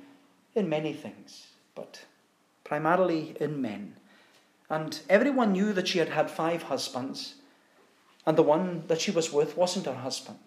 in 0.55 0.69
many 0.69 0.93
things, 0.93 1.47
but 1.75 2.05
primarily 2.69 3.35
in 3.39 3.61
men. 3.61 3.95
And 4.69 5.01
everyone 5.09 5.53
knew 5.53 5.73
that 5.73 5.87
she 5.87 5.97
had 5.97 6.09
had 6.09 6.29
five 6.29 6.63
husbands, 6.63 7.33
and 8.27 8.37
the 8.37 8.43
one 8.43 8.83
that 8.87 9.01
she 9.01 9.09
was 9.09 9.33
with 9.33 9.57
wasn't 9.57 9.87
her 9.87 9.95
husband. 9.95 10.37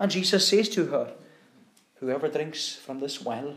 And 0.00 0.10
Jesus 0.10 0.48
says 0.48 0.68
to 0.70 0.86
her, 0.86 1.12
Whoever 2.00 2.28
drinks 2.28 2.74
from 2.74 2.98
this 2.98 3.22
well, 3.22 3.54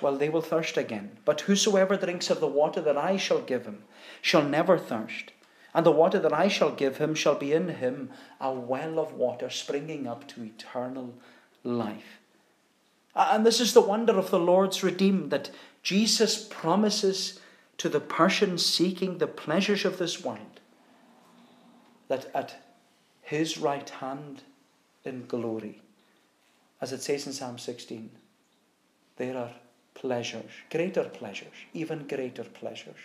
well, 0.00 0.16
they 0.16 0.28
will 0.28 0.42
thirst 0.42 0.76
again. 0.76 1.18
But 1.24 1.42
whosoever 1.42 1.96
drinks 1.96 2.30
of 2.30 2.38
the 2.38 2.46
water 2.46 2.80
that 2.80 2.96
I 2.96 3.16
shall 3.16 3.40
give 3.40 3.66
him 3.66 3.82
shall 4.22 4.44
never 4.44 4.78
thirst. 4.78 5.32
And 5.74 5.84
the 5.84 5.90
water 5.90 6.20
that 6.20 6.32
I 6.32 6.46
shall 6.46 6.70
give 6.70 6.98
him 6.98 7.16
shall 7.16 7.34
be 7.34 7.52
in 7.52 7.68
him 7.68 8.10
a 8.40 8.52
well 8.52 9.00
of 9.00 9.14
water 9.14 9.50
springing 9.50 10.06
up 10.06 10.28
to 10.28 10.44
eternal 10.44 11.14
life. 11.64 12.20
And 13.16 13.44
this 13.44 13.60
is 13.60 13.74
the 13.74 13.80
wonder 13.80 14.16
of 14.16 14.30
the 14.30 14.38
Lord's 14.38 14.84
redeemed 14.84 15.30
that 15.30 15.50
Jesus 15.84 16.42
promises 16.42 17.40
to 17.76 17.90
the 17.90 18.00
person 18.00 18.56
seeking 18.56 19.18
the 19.18 19.26
pleasures 19.26 19.84
of 19.84 19.98
this 19.98 20.24
world 20.24 20.60
that 22.08 22.30
at 22.34 22.56
his 23.22 23.58
right 23.58 23.88
hand 23.88 24.42
in 25.04 25.26
glory, 25.26 25.82
as 26.80 26.92
it 26.92 27.02
says 27.02 27.26
in 27.26 27.34
Psalm 27.34 27.58
16, 27.58 28.10
there 29.16 29.36
are 29.36 29.52
pleasures, 29.94 30.50
greater 30.70 31.04
pleasures, 31.04 31.52
even 31.74 32.08
greater 32.08 32.44
pleasures 32.44 32.96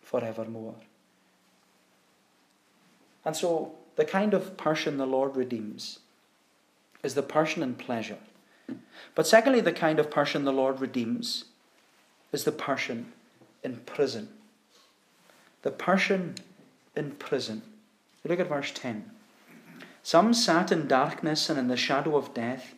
forevermore. 0.00 0.76
And 3.24 3.36
so, 3.36 3.74
the 3.96 4.06
kind 4.06 4.32
of 4.32 4.56
person 4.56 4.96
the 4.96 5.06
Lord 5.06 5.36
redeems 5.36 5.98
is 7.02 7.14
the 7.14 7.22
person 7.22 7.62
in 7.62 7.74
pleasure. 7.74 8.18
But 9.14 9.26
secondly, 9.26 9.60
the 9.60 9.72
kind 9.72 9.98
of 9.98 10.10
person 10.10 10.44
the 10.44 10.52
Lord 10.52 10.80
redeems 10.80 11.44
is 12.32 12.44
the 12.44 12.52
person 12.52 13.12
in 13.62 13.76
prison. 13.86 14.28
The 15.62 15.70
person 15.70 16.36
in 16.96 17.12
prison. 17.12 17.62
Look 18.24 18.40
at 18.40 18.48
verse 18.48 18.72
10. 18.74 19.10
Some 20.02 20.32
sat 20.32 20.72
in 20.72 20.88
darkness 20.88 21.50
and 21.50 21.58
in 21.58 21.68
the 21.68 21.76
shadow 21.76 22.16
of 22.16 22.34
death, 22.34 22.74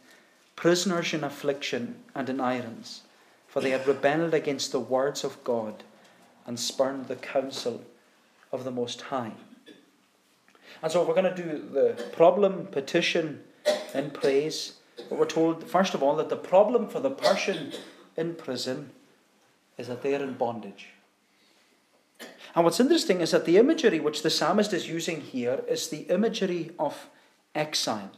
prisoners 0.57 1.15
in 1.15 1.25
affliction 1.25 1.97
and 2.15 2.29
in 2.29 2.41
irons, 2.41 3.03
for 3.47 3.61
they 3.61 3.71
had 3.71 3.87
rebelled 3.87 4.35
against 4.35 4.73
the 4.73 4.81
words 4.81 5.25
of 5.25 5.43
God 5.45 5.85
and 6.47 6.59
spurned 6.59 7.07
the 7.07 7.17
counsel 7.17 7.85
of 8.51 8.65
the 8.65 8.71
Most 8.71 9.03
High. 9.03 9.33
And 10.83 10.91
so 10.91 11.05
we're 11.05 11.15
going 11.15 11.35
to 11.35 11.43
do 11.43 11.69
the 11.73 12.11
problem, 12.13 12.67
petition, 12.67 13.45
and 13.95 14.13
praise. 14.13 14.75
But 15.09 15.19
we're 15.19 15.27
told, 15.27 15.69
first 15.69 15.95
of 15.95 16.03
all, 16.03 16.17
that 16.17 16.29
the 16.29 16.37
problem 16.37 16.89
for 16.89 16.99
the 16.99 17.11
person 17.11 17.73
in 18.17 18.35
prison 18.35 18.91
is 19.79 19.89
that 19.89 20.03
they 20.03 20.15
are 20.15 20.23
in 20.23 20.35
bondage. 20.35 20.89
And 22.55 22.65
what's 22.65 22.81
interesting 22.81 23.21
is 23.21 23.31
that 23.31 23.47
the 23.47 23.57
imagery 23.57 23.99
which 23.99 24.23
the 24.23 24.31
psalmist 24.31 24.73
is 24.73 24.89
using 24.89 25.21
here 25.21 25.63
is 25.69 25.89
the 25.89 26.03
imagery 26.03 26.71
of 26.79 27.09
exile. 27.55 28.11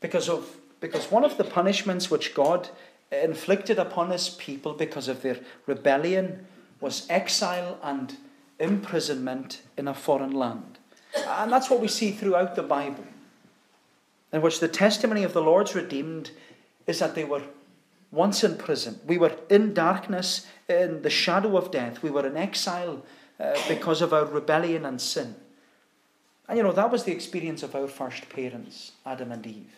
Because, 0.00 0.28
of, 0.28 0.56
because 0.80 1.10
one 1.10 1.24
of 1.24 1.36
the 1.36 1.44
punishments 1.44 2.10
which 2.10 2.34
God 2.34 2.70
inflicted 3.10 3.78
upon 3.78 4.10
his 4.10 4.30
people 4.30 4.72
because 4.72 5.08
of 5.08 5.22
their 5.22 5.38
rebellion 5.66 6.46
was 6.80 7.06
exile 7.10 7.78
and 7.82 8.16
imprisonment 8.58 9.62
in 9.76 9.86
a 9.86 9.94
foreign 9.94 10.32
land. 10.32 10.78
And 11.26 11.52
that's 11.52 11.68
what 11.68 11.80
we 11.80 11.88
see 11.88 12.10
throughout 12.10 12.56
the 12.56 12.62
Bible, 12.62 13.04
in 14.32 14.40
which 14.40 14.60
the 14.60 14.68
testimony 14.68 15.24
of 15.24 15.34
the 15.34 15.42
Lord's 15.42 15.74
redeemed 15.74 16.30
is 16.86 16.98
that 17.00 17.14
they 17.14 17.24
were 17.24 17.42
once 18.12 18.44
in 18.44 18.56
prison. 18.56 19.00
We 19.06 19.18
were 19.18 19.36
in 19.48 19.74
darkness, 19.74 20.46
in 20.68 21.02
the 21.02 21.10
shadow 21.10 21.56
of 21.56 21.72
death. 21.72 22.02
We 22.02 22.10
were 22.10 22.26
in 22.26 22.36
exile 22.36 23.04
uh, 23.40 23.56
because 23.68 24.02
of 24.02 24.12
our 24.12 24.26
rebellion 24.26 24.84
and 24.84 25.00
sin. 25.00 25.34
And 26.48 26.58
you 26.58 26.62
know, 26.62 26.72
that 26.72 26.92
was 26.92 27.04
the 27.04 27.12
experience 27.12 27.62
of 27.62 27.74
our 27.74 27.88
first 27.88 28.28
parents, 28.28 28.92
Adam 29.04 29.32
and 29.32 29.46
Eve. 29.46 29.74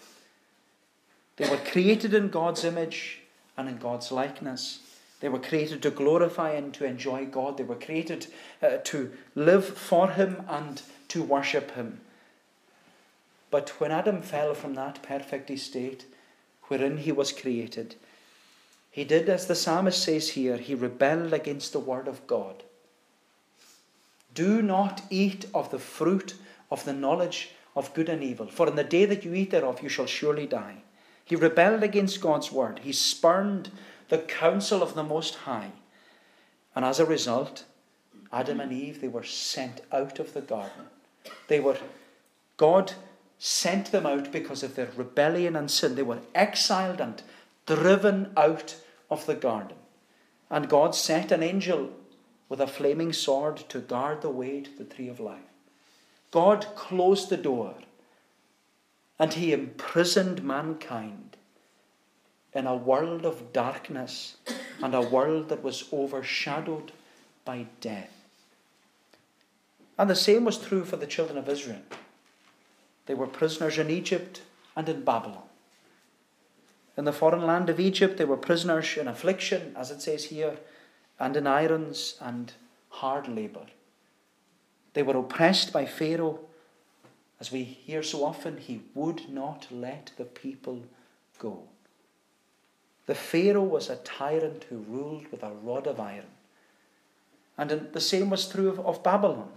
They 1.37 1.49
were 1.49 1.57
created 1.57 2.12
in 2.12 2.29
God's 2.29 2.64
image 2.64 3.20
and 3.57 3.68
in 3.68 3.79
God's 3.79 4.11
likeness. 4.12 4.81
They 5.20 5.29
were 5.29 5.38
created 5.38 5.83
to 5.83 5.90
glorify 5.90 6.51
and 6.51 6.75
to 6.75 6.85
enjoy 6.85 7.27
God. 7.27 7.57
They 7.57 7.64
were 7.64 7.77
created 7.77 8.27
uh, 8.62 8.79
to 8.85 9.12
live 9.35 9.64
for 9.64 10.11
Him 10.11 10.42
and 10.49 10.83
to 11.09 11.23
worship 11.23 11.70
Him. 11.73 12.01
But 13.51 13.70
when 13.79 13.92
Adam 13.92 14.20
fell 14.20 14.53
from 14.55 14.75
that 14.75 15.03
perfect 15.03 15.51
estate 15.51 16.07
wherein 16.64 16.99
he 16.99 17.12
was 17.12 17.31
created, 17.31 17.94
he 18.94 19.02
did 19.02 19.28
as 19.28 19.46
the 19.46 19.57
psalmist 19.57 20.00
says 20.00 20.28
here, 20.30 20.57
he 20.57 20.72
rebelled 20.72 21.33
against 21.33 21.72
the 21.72 21.80
word 21.80 22.07
of 22.07 22.24
God. 22.28 22.62
Do 24.33 24.62
not 24.62 25.02
eat 25.11 25.46
of 25.52 25.72
the 25.72 25.80
fruit 25.80 26.37
of 26.70 26.85
the 26.85 26.92
knowledge 26.92 27.50
of 27.74 27.92
good 27.92 28.09
and 28.09 28.22
evil, 28.22 28.46
for 28.46 28.68
in 28.68 28.76
the 28.76 28.85
day 28.85 29.04
that 29.04 29.24
you 29.24 29.35
eat 29.35 29.50
thereof 29.50 29.83
you 29.83 29.88
shall 29.88 30.07
surely 30.07 30.46
die. 30.46 30.76
He 31.24 31.35
rebelled 31.35 31.83
against 31.83 32.20
God's 32.20 32.52
word. 32.52 32.83
He 32.85 32.92
spurned 32.92 33.72
the 34.11 34.18
counsel 34.18 34.80
of 34.80 34.94
the 34.94 35.02
Most 35.02 35.35
High. 35.35 35.72
And 36.76 36.85
as 36.85 37.00
a 37.00 37.04
result, 37.04 37.64
Adam 38.33 38.61
and 38.61 38.70
Eve, 38.70 39.00
they 39.00 39.09
were 39.09 39.24
sent 39.24 39.80
out 39.90 40.20
of 40.20 40.35
the 40.35 40.40
garden. 40.40 40.87
They 41.48 41.59
were, 41.59 41.78
God 42.57 42.92
sent 43.40 43.90
them 43.90 44.07
out 44.07 44.30
because 44.30 44.62
of 44.62 44.76
their 44.76 44.90
rebellion 44.94 45.57
and 45.57 45.68
sin. 45.68 45.96
They 45.96 46.04
were 46.04 46.20
exiled 46.33 47.00
and 47.00 47.20
driven 47.66 48.33
out 48.37 48.76
of 49.14 49.27
the 49.27 49.35
garden. 49.35 49.79
And 50.50 50.68
God 50.68 50.94
set 50.94 51.33
an 51.33 51.42
angel 51.42 51.90
with 52.48 52.61
a 52.61 52.66
flaming 52.66 53.12
sword 53.12 53.57
to 53.70 53.79
guard 53.79 54.20
the 54.20 54.31
way 54.31 54.61
to 54.61 54.70
the 54.70 54.85
tree 54.85 55.09
of 55.09 55.18
life. 55.18 55.40
God 56.31 56.66
closed 56.74 57.31
the 57.31 57.37
door 57.37 57.74
and 59.18 59.33
he 59.33 59.53
imprisoned 59.53 60.42
mankind 60.42 61.37
in 62.53 62.66
a 62.66 62.77
world 62.77 63.24
of 63.24 63.53
darkness 63.53 64.37
and 64.83 64.94
a 64.94 65.00
world 65.00 65.48
that 65.48 65.62
was 65.62 65.88
overshadowed 65.92 66.92
by 67.44 67.66
death. 67.81 68.11
And 69.96 70.11
the 70.11 70.16
same 70.16 70.44
was 70.44 70.59
true 70.59 70.85
for 70.85 70.96
the 70.96 71.07
children 71.07 71.38
of 71.38 71.48
Israel. 71.48 71.83
They 73.07 73.14
were 73.14 73.27
prisoners 73.27 73.79
in 73.79 73.90
Egypt 73.90 74.42
and 74.77 74.88
in 74.88 75.05
Babylon. 75.05 75.43
In 76.96 77.04
the 77.04 77.12
foreign 77.12 77.46
land 77.46 77.68
of 77.68 77.80
Egypt, 77.80 78.16
they 78.16 78.24
were 78.24 78.37
prisoners 78.37 78.96
in 78.96 79.09
affliction, 79.09 79.74
as 79.76 79.90
it 79.90 80.00
says 80.00 80.26
here, 80.26 80.59
and 81.18 81.37
in 81.37 81.46
irons 81.46 82.16
and 82.20 82.52
hard 82.88 83.28
labour. 83.28 83.66
They 84.94 85.02
were 85.02 85.16
oppressed 85.16 85.72
by 85.72 85.87
Pharaoh. 85.87 86.40
As 87.40 87.50
we 87.50 87.64
hear 87.64 88.02
so 88.02 88.24
often, 88.24 88.59
he 88.59 88.83
would 88.94 89.28
not 89.28 89.66
let 89.70 90.12
the 90.16 90.24
people 90.24 90.85
go. 91.38 91.64
The 93.07 93.14
Pharaoh 93.14 93.64
was 93.64 93.90
a 93.90 93.96
tyrant 93.96 94.64
who 94.70 94.78
ruled 94.78 95.26
with 95.30 95.42
a 95.42 95.50
rod 95.50 95.87
of 95.87 96.00
iron. 96.00 96.26
And 97.59 97.88
the 97.92 98.00
same 98.00 98.30
was 98.30 98.48
true 98.48 98.68
of, 98.68 98.80
of 98.80 99.02
Babylon. 99.02 99.50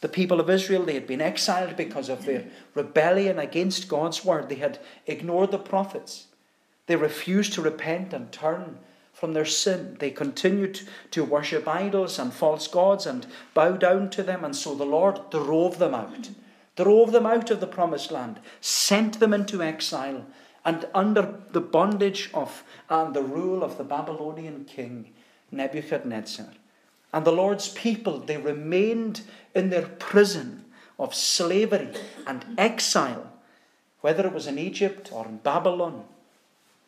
The 0.00 0.08
people 0.08 0.40
of 0.40 0.48
Israel, 0.48 0.84
they 0.84 0.94
had 0.94 1.06
been 1.06 1.20
exiled 1.20 1.76
because 1.76 2.08
of 2.08 2.24
their 2.24 2.46
rebellion 2.74 3.38
against 3.38 3.88
God's 3.88 4.24
word. 4.24 4.48
They 4.48 4.56
had 4.56 4.78
ignored 5.06 5.50
the 5.50 5.58
prophets. 5.58 6.26
They 6.90 6.96
refused 6.96 7.52
to 7.52 7.62
repent 7.62 8.12
and 8.12 8.32
turn 8.32 8.80
from 9.12 9.32
their 9.32 9.44
sin. 9.44 9.96
They 10.00 10.10
continued 10.10 10.80
to 11.12 11.22
worship 11.22 11.68
idols 11.68 12.18
and 12.18 12.34
false 12.34 12.66
gods 12.66 13.06
and 13.06 13.28
bow 13.54 13.76
down 13.76 14.10
to 14.10 14.24
them, 14.24 14.44
and 14.44 14.56
so 14.56 14.74
the 14.74 14.84
Lord 14.84 15.30
drove 15.30 15.78
them 15.78 15.94
out, 15.94 16.30
drove 16.74 17.12
them 17.12 17.26
out 17.26 17.48
of 17.52 17.60
the 17.60 17.68
promised 17.68 18.10
land, 18.10 18.40
sent 18.60 19.20
them 19.20 19.32
into 19.32 19.62
exile, 19.62 20.26
and 20.64 20.88
under 20.92 21.38
the 21.52 21.60
bondage 21.60 22.28
of 22.34 22.64
and 22.88 23.14
the 23.14 23.22
rule 23.22 23.62
of 23.62 23.78
the 23.78 23.84
Babylonian 23.84 24.64
king 24.64 25.12
Nebuchadnezzar. 25.52 26.48
And 27.12 27.24
the 27.24 27.30
Lord's 27.30 27.68
people, 27.68 28.18
they 28.18 28.36
remained 28.36 29.20
in 29.54 29.70
their 29.70 29.86
prison 29.86 30.64
of 30.98 31.14
slavery 31.14 31.90
and 32.26 32.44
exile, 32.58 33.30
whether 34.00 34.26
it 34.26 34.32
was 34.32 34.48
in 34.48 34.58
Egypt 34.58 35.10
or 35.12 35.26
in 35.26 35.36
Babylon 35.36 36.04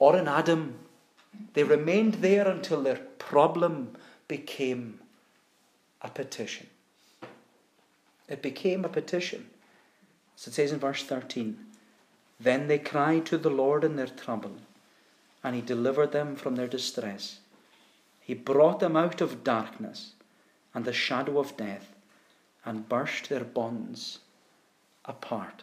or 0.02 0.16
in 0.16 0.26
Adam. 0.26 0.74
They 1.54 1.62
remained 1.62 2.14
there 2.14 2.48
until 2.48 2.82
their 2.82 2.96
problem 3.18 3.96
became 4.26 4.98
a 6.00 6.10
petition. 6.10 6.66
It 8.28 8.42
became 8.42 8.84
a 8.84 8.88
petition. 8.88 9.48
As 10.36 10.48
it 10.48 10.54
says 10.54 10.72
in 10.72 10.80
verse 10.80 11.04
13 11.04 11.56
Then 12.40 12.66
they 12.66 12.80
cried 12.80 13.26
to 13.26 13.38
the 13.38 13.56
Lord 13.62 13.84
in 13.84 13.94
their 13.94 14.08
trouble, 14.08 14.56
and 15.44 15.54
he 15.54 15.62
delivered 15.62 16.10
them 16.10 16.34
from 16.34 16.56
their 16.56 16.66
distress. 16.66 17.38
He 18.20 18.34
brought 18.34 18.80
them 18.80 18.96
out 18.96 19.20
of 19.20 19.44
darkness 19.44 20.14
and 20.74 20.84
the 20.84 20.92
shadow 20.92 21.38
of 21.38 21.56
death 21.56 21.94
and 22.64 22.88
burst 22.88 23.28
their 23.28 23.44
bonds 23.44 24.18
apart. 25.04 25.62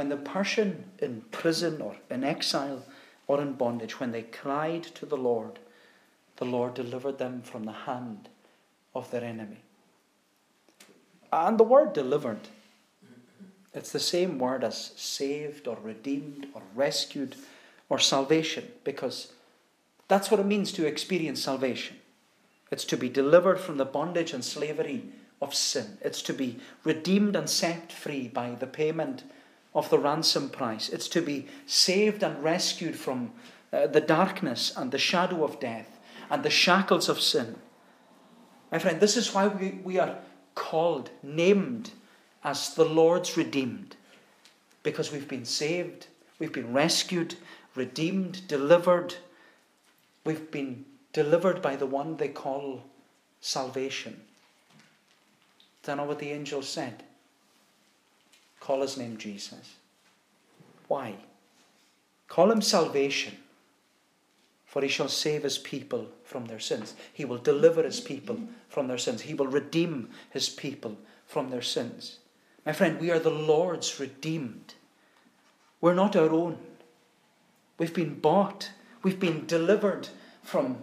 When 0.00 0.08
the 0.08 0.16
person 0.16 0.84
in 0.98 1.24
prison 1.30 1.82
or 1.82 1.94
in 2.08 2.24
exile 2.24 2.84
or 3.26 3.38
in 3.38 3.52
bondage, 3.52 4.00
when 4.00 4.12
they 4.12 4.22
cried 4.22 4.82
to 4.82 5.04
the 5.04 5.18
Lord, 5.18 5.58
the 6.36 6.46
Lord 6.46 6.72
delivered 6.72 7.18
them 7.18 7.42
from 7.42 7.64
the 7.64 7.84
hand 7.84 8.30
of 8.94 9.10
their 9.10 9.22
enemy. 9.22 9.58
And 11.30 11.58
the 11.60 11.64
word 11.64 11.92
delivered, 11.92 12.48
it's 13.74 13.92
the 13.92 14.00
same 14.00 14.38
word 14.38 14.64
as 14.64 14.92
saved 14.96 15.68
or 15.68 15.76
redeemed 15.82 16.46
or 16.54 16.62
rescued 16.74 17.36
or 17.90 17.98
salvation, 17.98 18.68
because 18.84 19.34
that's 20.08 20.30
what 20.30 20.40
it 20.40 20.46
means 20.46 20.72
to 20.72 20.86
experience 20.86 21.42
salvation. 21.42 21.98
It's 22.70 22.86
to 22.86 22.96
be 22.96 23.10
delivered 23.10 23.60
from 23.60 23.76
the 23.76 23.84
bondage 23.84 24.32
and 24.32 24.42
slavery 24.42 25.04
of 25.42 25.54
sin. 25.54 25.98
It's 26.00 26.22
to 26.22 26.32
be 26.32 26.58
redeemed 26.84 27.36
and 27.36 27.50
set 27.50 27.92
free 27.92 28.28
by 28.28 28.52
the 28.52 28.66
payment 28.66 29.24
of 29.74 29.88
the 29.90 29.98
ransom 29.98 30.48
price. 30.48 30.88
It's 30.88 31.08
to 31.08 31.22
be 31.22 31.46
saved 31.66 32.22
and 32.22 32.42
rescued 32.42 32.96
from 32.96 33.32
uh, 33.72 33.86
the 33.86 34.00
darkness 34.00 34.72
and 34.76 34.90
the 34.90 34.98
shadow 34.98 35.44
of 35.44 35.60
death 35.60 35.98
and 36.28 36.42
the 36.42 36.50
shackles 36.50 37.08
of 37.08 37.20
sin. 37.20 37.56
My 38.72 38.78
friend, 38.78 39.00
this 39.00 39.16
is 39.16 39.34
why 39.34 39.48
we, 39.48 39.80
we 39.82 39.98
are 39.98 40.18
called, 40.54 41.10
named 41.22 41.90
as 42.42 42.74
the 42.74 42.84
Lord's 42.84 43.36
redeemed. 43.36 43.96
Because 44.82 45.12
we've 45.12 45.28
been 45.28 45.44
saved, 45.44 46.06
we've 46.38 46.52
been 46.52 46.72
rescued, 46.72 47.34
redeemed, 47.74 48.46
delivered. 48.48 49.14
We've 50.24 50.50
been 50.50 50.84
delivered 51.12 51.60
by 51.60 51.76
the 51.76 51.86
one 51.86 52.16
they 52.16 52.28
call 52.28 52.84
salvation. 53.40 54.20
Is 55.82 55.86
that 55.86 55.96
not 55.96 56.08
what 56.08 56.18
the 56.18 56.30
angel 56.30 56.62
said? 56.62 57.02
His 58.78 58.96
name 58.96 59.16
Jesus. 59.16 59.74
Why? 60.88 61.16
Call 62.28 62.50
him 62.50 62.62
salvation, 62.62 63.36
for 64.64 64.82
he 64.82 64.88
shall 64.88 65.08
save 65.08 65.42
his 65.42 65.58
people 65.58 66.08
from 66.24 66.46
their 66.46 66.60
sins. 66.60 66.94
He 67.12 67.24
will 67.24 67.38
deliver 67.38 67.82
his 67.82 68.00
people 68.00 68.38
from 68.68 68.86
their 68.86 68.98
sins. 68.98 69.22
He 69.22 69.34
will 69.34 69.48
redeem 69.48 70.10
his 70.30 70.48
people 70.48 70.96
from 71.26 71.50
their 71.50 71.62
sins. 71.62 72.18
My 72.64 72.72
friend, 72.72 73.00
we 73.00 73.10
are 73.10 73.18
the 73.18 73.30
Lord's 73.30 73.98
redeemed. 73.98 74.74
We're 75.80 75.94
not 75.94 76.14
our 76.14 76.30
own. 76.30 76.58
We've 77.78 77.94
been 77.94 78.20
bought. 78.20 78.70
We've 79.02 79.18
been 79.18 79.46
delivered 79.46 80.08
from 80.42 80.82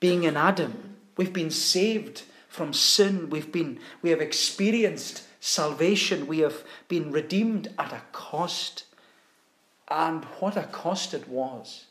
being 0.00 0.24
in 0.24 0.36
Adam. 0.36 0.96
We've 1.16 1.32
been 1.32 1.50
saved 1.50 2.22
from 2.48 2.72
sin. 2.72 3.30
We've 3.30 3.52
been, 3.52 3.78
we 4.00 4.10
have 4.10 4.20
experienced 4.20 5.24
salvation. 5.42 6.28
We 6.28 6.38
have 6.38 6.62
been 6.86 7.10
redeemed 7.10 7.68
at 7.76 7.92
a 7.92 8.02
cost. 8.12 8.84
And 9.88 10.24
what 10.38 10.56
a 10.56 10.62
cost 10.62 11.12
it 11.12 11.28
was. 11.28 11.86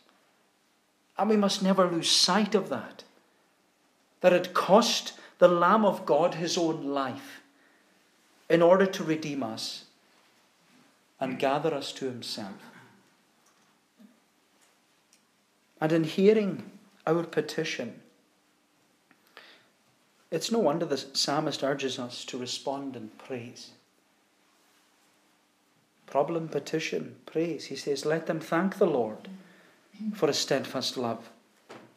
And 1.18 1.30
we 1.30 1.38
must 1.38 1.62
never 1.62 1.86
lose 1.86 2.10
sight 2.10 2.56
of 2.56 2.70
that. 2.70 3.04
That 4.22 4.34
it 4.34 4.54
cost 4.54 5.14
the 5.38 5.50
Lamb 5.50 5.86
of 5.86 6.06
God 6.06 6.36
his 6.36 6.58
own 6.58 6.86
life 6.86 7.42
in 8.50 8.62
order 8.62 8.86
to 8.86 9.04
redeem 9.04 9.44
us 9.44 9.86
and 11.20 11.38
gather 11.38 11.74
us 11.74 11.92
to 11.94 12.06
himself. 12.06 12.56
And 15.82 15.92
in 15.92 16.06
hearing 16.06 16.72
our 17.06 17.24
petition, 17.24 18.02
it's 20.32 20.52
no 20.52 20.60
wonder 20.60 20.86
the 20.86 20.98
psalmist 20.98 21.62
urges 21.62 22.00
us 22.00 22.24
to 22.26 22.38
respond 22.38 22.96
in 22.96 23.10
praise. 23.18 23.72
Problem, 26.08 26.48
petition, 26.48 27.18
praise. 27.26 27.66
He 27.66 27.76
says, 27.76 28.06
Let 28.06 28.26
them 28.26 28.40
thank 28.40 28.78
the 28.78 28.86
Lord 28.86 29.28
for 30.14 30.28
his 30.28 30.38
steadfast 30.38 30.98
love, 30.98 31.30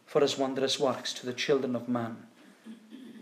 for 0.07 0.21
his 0.21 0.37
wondrous 0.37 0.79
works 0.79 1.13
to 1.15 1.27
the 1.27 1.33
children 1.33 1.75
of 1.75 1.89
man. 1.89 2.17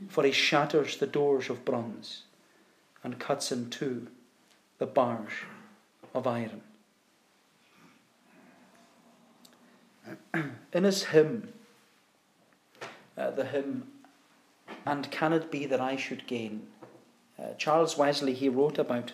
For 0.08 0.24
he 0.24 0.32
shatters 0.32 0.96
the 0.96 1.06
doors 1.06 1.48
of 1.48 1.64
bronze 1.64 2.24
and 3.04 3.18
cuts 3.18 3.52
in 3.52 3.70
two 3.70 4.08
the 4.78 4.86
bars 4.86 5.32
of 6.14 6.26
iron. 6.26 6.60
In 10.72 10.84
his 10.84 11.04
hymn, 11.04 11.52
uh, 13.16 13.30
the 13.30 13.44
hymn, 13.44 13.86
And 14.84 15.10
Can 15.10 15.32
It 15.32 15.50
Be 15.50 15.66
That 15.66 15.80
I 15.80 15.96
Should 15.96 16.26
Gain? 16.26 16.66
Uh, 17.38 17.54
Charles 17.56 17.96
Wesley, 17.96 18.34
he 18.34 18.48
wrote 18.48 18.78
about 18.78 19.12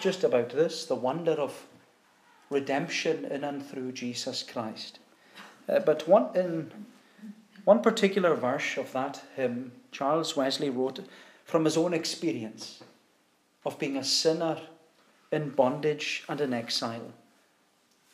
just 0.00 0.24
about 0.24 0.50
this 0.50 0.86
the 0.86 0.94
wonder 0.94 1.32
of 1.32 1.66
redemption 2.50 3.24
in 3.26 3.44
and 3.44 3.64
through 3.64 3.92
Jesus 3.92 4.42
Christ. 4.42 4.98
Uh, 5.68 5.80
but 5.80 6.08
one, 6.08 6.34
in 6.34 6.70
one 7.64 7.82
particular 7.82 8.34
verse 8.34 8.76
of 8.76 8.92
that 8.92 9.22
hymn, 9.34 9.72
Charles 9.92 10.36
Wesley 10.36 10.70
wrote 10.70 11.00
from 11.44 11.64
his 11.64 11.76
own 11.76 11.94
experience 11.94 12.82
of 13.64 13.78
being 13.78 13.96
a 13.96 14.04
sinner 14.04 14.60
in 15.32 15.50
bondage 15.50 16.24
and 16.28 16.40
in 16.40 16.54
exile. 16.54 17.12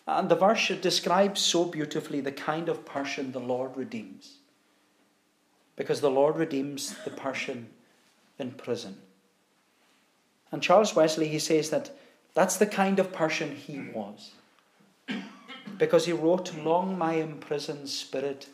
And 0.07 0.29
the 0.29 0.35
verse 0.35 0.69
describes 0.81 1.41
so 1.41 1.65
beautifully 1.65 2.21
the 2.21 2.33
kind 2.33 2.69
of 2.69 2.85
person 2.85 3.33
the 3.33 3.38
Lord 3.38 3.77
redeems. 3.77 4.38
Because 5.77 6.01
the 6.01 6.11
Lord 6.11 6.37
redeems 6.37 6.97
the 7.05 7.11
person 7.11 7.69
in 8.39 8.53
prison. 8.53 8.99
And 10.51 10.63
Charles 10.63 10.95
Wesley, 10.95 11.29
he 11.29 11.39
says 11.39 11.71
that 11.71 11.91
that's 12.35 12.57
the 12.57 12.67
kind 12.67 12.99
of 12.99 13.13
person 13.13 13.57
he 13.57 13.81
was. 13.81 14.33
Because 15.79 16.07
he 16.07 16.13
wrote, 16.13 16.55
Long 16.55 16.97
my 16.99 17.15
imprisoned 17.15 17.89
spirit 17.89 18.49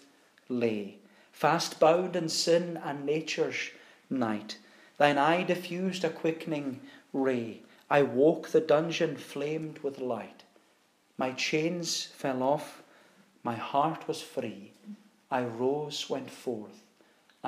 lay, 0.49 0.99
fast 1.33 1.81
bound 1.81 2.17
in 2.17 2.29
sin 2.29 2.81
and 2.83 3.05
nature's 3.05 3.71
night. 4.09 4.59
Thine 4.97 5.19
eye 5.19 5.43
diffused 5.43 6.05
a 6.05 6.11
quickening 6.11 6.81
ray. 7.13 7.63
I 7.91 8.03
woke, 8.03 8.49
the 8.51 8.61
dungeon 8.61 9.17
flamed 9.17 9.79
with 9.79 9.99
light. 9.99 10.43
My 11.17 11.33
chains 11.33 12.05
fell 12.05 12.43
off, 12.43 12.83
my 13.43 13.55
heart 13.55 14.07
was 14.07 14.21
free. 14.21 14.73
I 15.31 15.45
rose, 15.45 16.09
went 16.09 16.31
forth, 16.31 16.83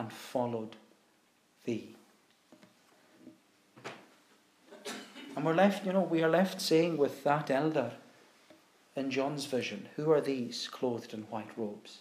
and 0.00 0.10
followed 0.10 0.76
thee. 1.66 1.94
And 5.36 5.44
we're 5.44 5.54
left, 5.54 5.84
you 5.84 5.92
know, 5.92 6.00
we 6.00 6.22
are 6.22 6.30
left 6.30 6.58
saying 6.60 6.96
with 6.96 7.22
that 7.24 7.50
elder 7.50 7.92
in 8.96 9.10
John's 9.10 9.44
vision, 9.44 9.90
Who 9.96 10.10
are 10.10 10.22
these 10.22 10.68
clothed 10.68 11.12
in 11.12 11.22
white 11.24 11.50
robes? 11.54 11.98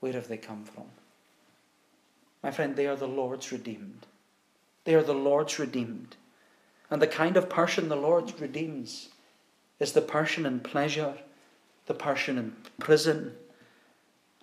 Where 0.00 0.12
have 0.12 0.28
they 0.28 0.36
come 0.36 0.64
from? 0.64 0.84
My 2.42 2.50
friend, 2.50 2.76
they 2.76 2.86
are 2.86 2.96
the 2.96 3.08
Lord's 3.08 3.50
redeemed. 3.50 4.06
They 4.84 4.94
are 4.94 5.02
the 5.02 5.14
Lord's 5.14 5.58
redeemed. 5.58 6.16
And 6.90 7.00
the 7.00 7.06
kind 7.06 7.38
of 7.38 7.48
person 7.48 7.88
the 7.88 7.96
Lord 7.96 8.38
redeems 8.38 9.08
is 9.80 9.92
the 9.92 10.02
person 10.02 10.44
in 10.44 10.60
pleasure, 10.60 11.14
the 11.86 11.94
person 11.94 12.36
in 12.36 12.56
prison. 12.78 13.36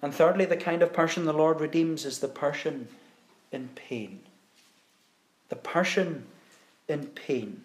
And 0.03 0.13
thirdly, 0.13 0.43
the 0.43 0.57
kind 0.57 0.83
of 0.83 0.91
person 0.91 1.23
the 1.23 1.31
Lord 1.31 1.61
redeems 1.61 2.03
is 2.03 2.19
the 2.19 2.27
person 2.27 2.89
in 3.53 3.69
pain. 3.69 4.19
The 5.47 5.55
person 5.55 6.25
in 6.89 7.07
pain. 7.07 7.63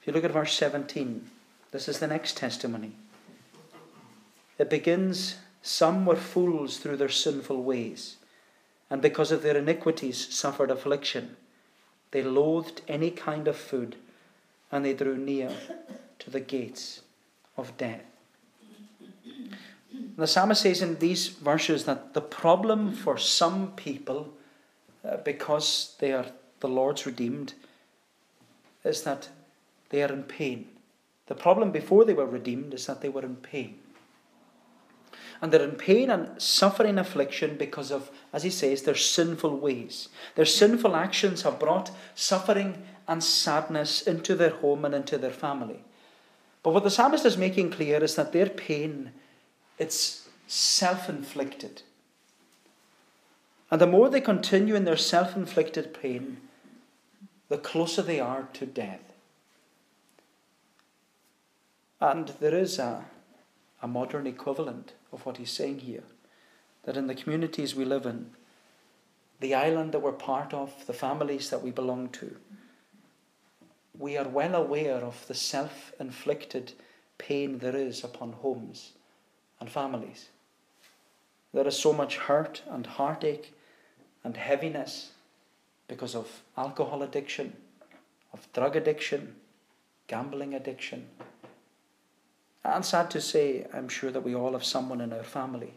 If 0.00 0.06
you 0.06 0.12
look 0.12 0.24
at 0.24 0.32
verse 0.32 0.52
17, 0.52 1.30
this 1.72 1.88
is 1.88 1.98
the 1.98 2.06
next 2.06 2.36
testimony. 2.36 2.92
It 4.58 4.68
begins 4.68 5.36
Some 5.62 6.04
were 6.04 6.16
fools 6.16 6.76
through 6.76 6.98
their 6.98 7.08
sinful 7.08 7.62
ways 7.62 8.16
and 8.90 9.00
because 9.00 9.32
of 9.32 9.42
their 9.42 9.56
iniquities 9.56 10.34
suffered 10.34 10.70
affliction. 10.70 11.36
They 12.10 12.22
loathed 12.22 12.82
any 12.88 13.12
kind 13.12 13.46
of 13.46 13.56
food, 13.56 13.96
and 14.70 14.84
they 14.84 14.94
drew 14.94 15.16
near 15.16 15.52
to 16.18 16.30
the 16.30 16.40
gates 16.40 17.02
of 17.56 17.76
death. 17.78 18.09
The 20.16 20.26
psalmist 20.26 20.62
says 20.62 20.82
in 20.82 20.98
these 20.98 21.28
verses 21.28 21.84
that 21.84 22.14
the 22.14 22.20
problem 22.20 22.92
for 22.92 23.16
some 23.16 23.72
people, 23.72 24.32
uh, 25.04 25.18
because 25.18 25.96
they 25.98 26.12
are 26.12 26.26
the 26.60 26.68
Lord's 26.68 27.06
redeemed, 27.06 27.54
is 28.84 29.02
that 29.02 29.28
they 29.90 30.02
are 30.02 30.12
in 30.12 30.24
pain. 30.24 30.68
The 31.26 31.34
problem 31.34 31.70
before 31.70 32.04
they 32.04 32.14
were 32.14 32.26
redeemed 32.26 32.74
is 32.74 32.86
that 32.86 33.00
they 33.00 33.08
were 33.08 33.22
in 33.22 33.36
pain 33.36 33.78
and 35.40 35.52
they're 35.52 35.64
in 35.64 35.76
pain 35.76 36.10
and 36.10 36.40
suffering 36.40 36.98
affliction 36.98 37.56
because 37.56 37.90
of, 37.90 38.10
as 38.32 38.42
he 38.42 38.50
says, 38.50 38.82
their 38.82 38.94
sinful 38.94 39.56
ways. 39.56 40.08
Their 40.34 40.44
sinful 40.44 40.94
actions 40.94 41.42
have 41.42 41.58
brought 41.58 41.90
suffering 42.14 42.82
and 43.08 43.24
sadness 43.24 44.02
into 44.02 44.34
their 44.34 44.50
home 44.50 44.84
and 44.84 44.94
into 44.94 45.16
their 45.16 45.30
family. 45.30 45.82
But 46.62 46.74
what 46.74 46.84
the 46.84 46.90
psalmist 46.90 47.24
is 47.24 47.38
making 47.38 47.70
clear 47.70 48.04
is 48.04 48.16
that 48.16 48.32
their 48.32 48.48
pain, 48.50 49.12
it's 49.80 50.28
self-inflicted. 50.46 51.82
And 53.70 53.80
the 53.80 53.86
more 53.86 54.10
they 54.10 54.20
continue 54.20 54.74
in 54.74 54.84
their 54.84 54.96
self-inflicted 54.96 55.94
pain, 55.94 56.36
the 57.48 57.56
closer 57.56 58.02
they 58.02 58.20
are 58.20 58.46
to 58.52 58.66
death. 58.66 59.14
And 61.98 62.28
there 62.40 62.54
is 62.54 62.78
a, 62.78 63.06
a 63.80 63.88
modern 63.88 64.26
equivalent 64.26 64.92
of 65.12 65.24
what 65.24 65.38
he's 65.38 65.50
saying 65.50 65.80
here 65.80 66.04
that 66.82 66.96
in 66.96 67.06
the 67.06 67.14
communities 67.14 67.74
we 67.74 67.84
live 67.86 68.04
in, 68.04 68.30
the 69.40 69.54
island 69.54 69.92
that 69.92 70.02
we're 70.02 70.12
part 70.12 70.52
of, 70.52 70.86
the 70.86 70.92
families 70.92 71.48
that 71.48 71.62
we 71.62 71.70
belong 71.70 72.10
to, 72.10 72.36
we 73.98 74.18
are 74.18 74.28
well 74.28 74.54
aware 74.54 74.96
of 74.96 75.26
the 75.26 75.34
self 75.34 75.92
inflicted 75.98 76.72
pain 77.16 77.58
there 77.58 77.76
is 77.76 78.04
upon 78.04 78.32
homes 78.32 78.92
and 79.60 79.70
families. 79.70 80.28
There 81.52 81.66
is 81.66 81.78
so 81.78 81.92
much 81.92 82.16
hurt 82.16 82.62
and 82.68 82.86
heartache 82.86 83.54
and 84.24 84.36
heaviness 84.36 85.10
because 85.88 86.14
of 86.14 86.42
alcohol 86.56 87.02
addiction, 87.02 87.56
of 88.32 88.50
drug 88.52 88.76
addiction, 88.76 89.36
gambling 90.06 90.54
addiction. 90.54 91.06
And 92.64 92.84
sad 92.84 93.10
to 93.12 93.20
say, 93.20 93.66
I'm 93.72 93.88
sure 93.88 94.10
that 94.10 94.22
we 94.22 94.34
all 94.34 94.52
have 94.52 94.64
someone 94.64 95.00
in 95.00 95.12
our 95.12 95.24
family 95.24 95.74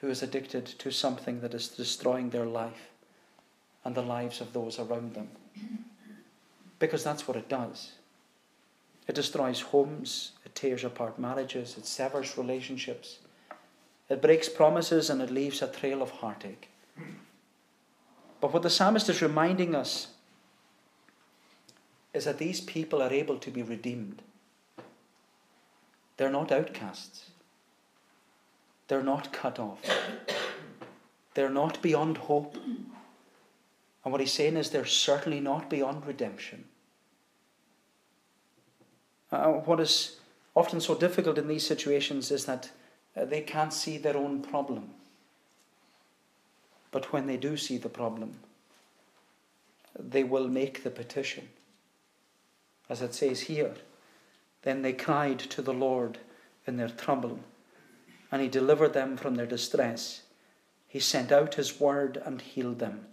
who 0.00 0.08
is 0.08 0.22
addicted 0.22 0.66
to 0.66 0.90
something 0.90 1.40
that 1.40 1.54
is 1.54 1.68
destroying 1.68 2.30
their 2.30 2.46
life 2.46 2.90
and 3.84 3.94
the 3.94 4.02
lives 4.02 4.40
of 4.40 4.52
those 4.52 4.78
around 4.78 5.14
them. 5.14 5.28
Because 6.78 7.02
that's 7.02 7.26
what 7.26 7.36
it 7.36 7.48
does. 7.48 7.92
It 9.06 9.14
destroys 9.14 9.60
homes, 9.60 10.32
it 10.44 10.54
tears 10.54 10.84
apart 10.84 11.18
marriages, 11.18 11.76
it 11.78 11.86
severs 11.86 12.36
relationships, 12.36 13.18
it 14.08 14.22
breaks 14.22 14.48
promises, 14.48 15.10
and 15.10 15.20
it 15.22 15.30
leaves 15.30 15.62
a 15.62 15.68
trail 15.68 16.02
of 16.02 16.10
heartache. 16.10 16.68
But 18.40 18.52
what 18.52 18.62
the 18.62 18.70
psalmist 18.70 19.08
is 19.08 19.22
reminding 19.22 19.74
us 19.74 20.08
is 22.12 22.24
that 22.24 22.38
these 22.38 22.60
people 22.60 23.02
are 23.02 23.12
able 23.12 23.38
to 23.38 23.50
be 23.50 23.62
redeemed. 23.62 24.22
They're 26.16 26.30
not 26.30 26.50
outcasts. 26.50 27.30
They're 28.88 29.02
not 29.02 29.32
cut 29.32 29.58
off. 29.58 29.80
They're 31.34 31.50
not 31.50 31.82
beyond 31.82 32.16
hope. 32.16 32.56
And 32.56 34.12
what 34.12 34.20
he's 34.20 34.32
saying 34.32 34.56
is 34.56 34.70
they're 34.70 34.86
certainly 34.86 35.40
not 35.40 35.68
beyond 35.68 36.06
redemption. 36.06 36.64
Uh, 39.32 39.52
what 39.52 39.80
is 39.80 40.16
often 40.54 40.80
so 40.80 40.94
difficult 40.94 41.38
in 41.38 41.48
these 41.48 41.66
situations 41.66 42.30
is 42.30 42.44
that 42.46 42.70
uh, 43.16 43.24
they 43.24 43.40
can't 43.40 43.72
see 43.72 43.98
their 43.98 44.16
own 44.16 44.42
problem. 44.42 44.90
But 46.90 47.12
when 47.12 47.26
they 47.26 47.36
do 47.36 47.56
see 47.56 47.78
the 47.78 47.88
problem, 47.88 48.38
they 49.98 50.24
will 50.24 50.48
make 50.48 50.82
the 50.82 50.90
petition. 50.90 51.48
As 52.88 53.02
it 53.02 53.14
says 53.14 53.40
here, 53.42 53.74
then 54.62 54.82
they 54.82 54.92
cried 54.92 55.38
to 55.38 55.62
the 55.62 55.74
Lord 55.74 56.18
in 56.66 56.76
their 56.76 56.88
trouble, 56.88 57.40
and 58.30 58.42
he 58.42 58.48
delivered 58.48 58.92
them 58.92 59.16
from 59.16 59.34
their 59.34 59.46
distress. 59.46 60.22
He 60.88 61.00
sent 61.00 61.32
out 61.32 61.54
his 61.54 61.80
word 61.80 62.20
and 62.24 62.40
healed 62.40 62.78
them, 62.78 63.06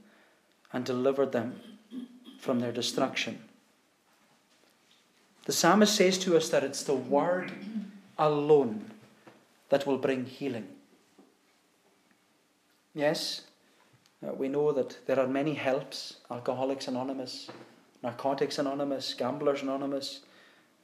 and 0.71 0.86
delivered 0.86 1.32
them 1.32 1.60
from 2.39 2.60
their 2.60 2.71
destruction. 2.71 3.43
The 5.45 5.51
psalmist 5.51 5.95
says 5.95 6.17
to 6.19 6.38
us 6.38 6.49
that 6.49 6.63
it's 6.63 6.84
the 6.84 6.93
word 6.93 7.51
alone 8.17 8.91
that 9.69 9.86
will 9.86 9.97
bring 9.97 10.25
healing. 10.25 10.67
Yes, 12.93 13.41
uh, 14.25 14.34
we 14.34 14.47
know 14.47 14.71
that 14.71 15.06
there 15.06 15.19
are 15.19 15.27
many 15.27 15.56
helps 15.56 16.17
Alcoholics 16.32 16.88
Anonymous, 16.88 17.49
Narcotics 18.01 18.58
Anonymous, 18.58 19.13
Gamblers 19.13 19.62
Anonymous. 19.63 20.21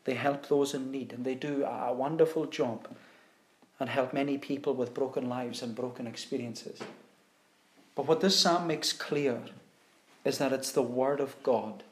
They 0.05 0.15
help 0.15 0.47
those 0.47 0.73
in 0.73 0.91
need, 0.91 1.13
and 1.13 1.23
they 1.23 1.35
do 1.35 1.63
a 1.63 1.93
wonderful 1.93 2.45
job 2.45 2.87
and 3.79 3.89
help 3.89 4.11
many 4.11 4.37
people 4.37 4.73
with 4.73 4.93
broken 4.93 5.29
lives 5.29 5.61
and 5.61 5.75
broken 5.75 6.07
experiences. 6.07 6.79
But 7.95 8.07
what 8.07 8.21
this 8.21 8.37
psalm 8.37 8.67
makes 8.67 8.91
clear 8.91 9.41
is 10.25 10.37
that 10.37 10.51
it's 10.51 10.71
the 10.71 10.81
Word 10.81 11.19
of 11.19 11.41
God 11.43 11.83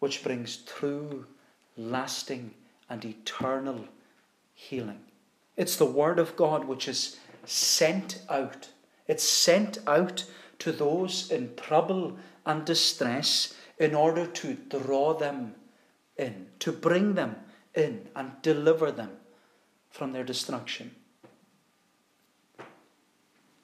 which 0.00 0.22
brings 0.22 0.56
true, 0.56 1.26
lasting, 1.78 2.52
and 2.90 3.04
eternal 3.04 3.86
healing. 4.54 5.00
It's 5.56 5.76
the 5.76 5.86
Word 5.86 6.18
of 6.18 6.36
God 6.36 6.64
which 6.64 6.88
is 6.88 7.18
sent 7.44 8.20
out. 8.28 8.68
It's 9.06 9.24
sent 9.24 9.78
out 9.86 10.24
to 10.58 10.72
those 10.72 11.30
in 11.30 11.54
trouble 11.56 12.18
and 12.44 12.64
distress 12.64 13.54
in 13.78 13.94
order 13.94 14.26
to 14.26 14.54
draw 14.54 15.14
them 15.14 15.54
in, 16.16 16.46
to 16.58 16.72
bring 16.72 17.14
them 17.14 17.36
in 17.74 18.08
and 18.16 18.32
deliver 18.42 18.90
them 18.90 19.10
from 19.90 20.12
their 20.12 20.24
destruction. 20.24 20.94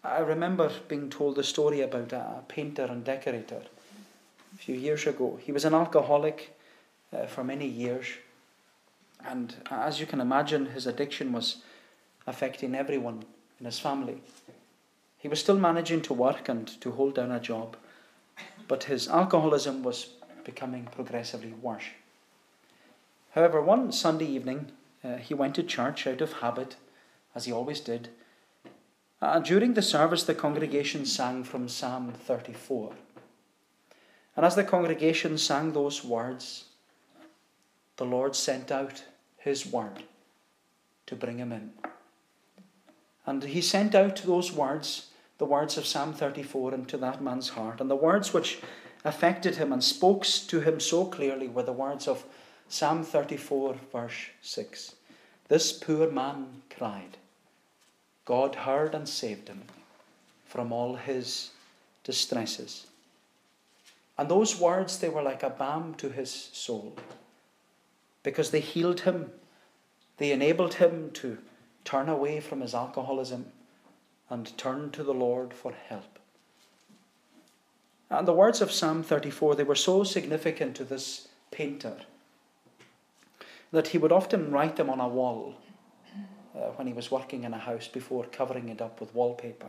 I 0.04 0.18
remember 0.18 0.70
being 0.86 1.08
told 1.10 1.38
a 1.38 1.42
story 1.42 1.80
about 1.80 2.12
a 2.12 2.42
painter 2.46 2.84
and 2.84 3.02
decorator 3.02 3.62
a 4.54 4.58
few 4.58 4.76
years 4.76 5.06
ago. 5.06 5.38
He 5.42 5.50
was 5.50 5.64
an 5.64 5.74
alcoholic 5.74 6.54
uh, 7.14 7.26
for 7.26 7.44
many 7.44 7.66
years, 7.66 8.06
and 9.26 9.54
as 9.70 10.00
you 10.00 10.06
can 10.06 10.20
imagine, 10.20 10.66
his 10.66 10.86
addiction 10.86 11.32
was 11.32 11.62
affecting 12.26 12.74
everyone 12.74 13.24
in 13.58 13.66
his 13.66 13.78
family. 13.78 14.22
He 15.18 15.28
was 15.28 15.40
still 15.40 15.58
managing 15.58 16.02
to 16.02 16.12
work 16.14 16.48
and 16.48 16.66
to 16.80 16.92
hold 16.92 17.14
down 17.14 17.30
a 17.30 17.40
job, 17.40 17.76
but 18.68 18.84
his 18.84 19.08
alcoholism 19.08 19.82
was 19.82 20.08
becoming 20.44 20.84
progressively 20.84 21.54
worse. 21.62 21.84
However, 23.30 23.60
one 23.62 23.90
Sunday 23.92 24.26
evening, 24.26 24.72
uh, 25.02 25.16
he 25.16 25.34
went 25.34 25.54
to 25.54 25.62
church 25.62 26.06
out 26.06 26.20
of 26.20 26.34
habit, 26.34 26.76
as 27.34 27.46
he 27.46 27.52
always 27.52 27.80
did. 27.80 28.10
And 29.20 29.44
during 29.44 29.74
the 29.74 29.82
service, 29.82 30.24
the 30.24 30.34
congregation 30.34 31.06
sang 31.06 31.44
from 31.44 31.68
Psalm 31.68 32.12
34. 32.12 32.92
And 34.36 34.44
as 34.44 34.54
the 34.54 34.64
congregation 34.64 35.38
sang 35.38 35.72
those 35.72 36.04
words, 36.04 36.64
the 37.96 38.04
Lord 38.04 38.34
sent 38.34 38.70
out 38.70 39.04
his 39.38 39.66
word 39.66 40.02
to 41.06 41.16
bring 41.16 41.38
him 41.38 41.52
in. 41.52 41.72
And 43.26 43.42
he 43.42 43.60
sent 43.60 43.94
out 43.94 44.22
those 44.24 44.52
words 44.52 45.10
the 45.38 45.44
words 45.44 45.76
of 45.76 45.86
Psalm 45.86 46.12
34 46.12 46.74
into 46.74 46.96
that 46.98 47.22
man's 47.22 47.50
heart. 47.50 47.80
And 47.80 47.90
the 47.90 47.96
words 47.96 48.32
which 48.32 48.60
affected 49.04 49.56
him 49.56 49.72
and 49.72 49.82
spoke 49.82 50.24
to 50.24 50.60
him 50.60 50.80
so 50.80 51.06
clearly 51.06 51.48
were 51.48 51.62
the 51.62 51.72
words 51.72 52.06
of 52.06 52.24
Psalm 52.68 53.04
34, 53.04 53.76
verse 53.92 54.26
6. 54.42 54.94
This 55.48 55.72
poor 55.72 56.10
man 56.10 56.62
cried. 56.76 57.16
God 58.24 58.54
heard 58.54 58.94
and 58.94 59.08
saved 59.08 59.48
him 59.48 59.62
from 60.46 60.72
all 60.72 60.94
his 60.94 61.50
distresses. 62.04 62.86
And 64.16 64.28
those 64.28 64.58
words, 64.58 64.98
they 64.98 65.08
were 65.08 65.22
like 65.22 65.42
a 65.42 65.50
balm 65.50 65.94
to 65.96 66.08
his 66.08 66.30
soul 66.30 66.96
because 68.24 68.50
they 68.50 68.60
healed 68.60 69.00
him, 69.00 69.30
they 70.16 70.32
enabled 70.32 70.74
him 70.74 71.12
to 71.12 71.38
turn 71.84 72.08
away 72.08 72.40
from 72.40 72.60
his 72.60 72.74
alcoholism 72.74 73.46
and 74.28 74.56
turn 74.58 74.90
to 74.90 75.04
the 75.04 75.14
Lord 75.14 75.54
for 75.54 75.72
help. 75.72 76.18
And 78.10 78.26
the 78.26 78.32
words 78.32 78.60
of 78.60 78.72
Psalm 78.72 79.02
34, 79.02 79.54
they 79.54 79.64
were 79.64 79.74
so 79.74 80.02
significant 80.02 80.74
to 80.76 80.84
this 80.84 81.28
painter 81.50 81.98
that 83.70 83.88
he 83.88 83.98
would 83.98 84.12
often 84.12 84.50
write 84.50 84.76
them 84.76 84.88
on 84.88 85.00
a 85.00 85.08
wall 85.08 85.56
uh, 86.54 86.70
when 86.76 86.86
he 86.86 86.92
was 86.92 87.10
working 87.10 87.44
in 87.44 87.52
a 87.52 87.58
house 87.58 87.88
before 87.88 88.24
covering 88.24 88.68
it 88.68 88.80
up 88.80 89.00
with 89.00 89.14
wallpaper. 89.14 89.68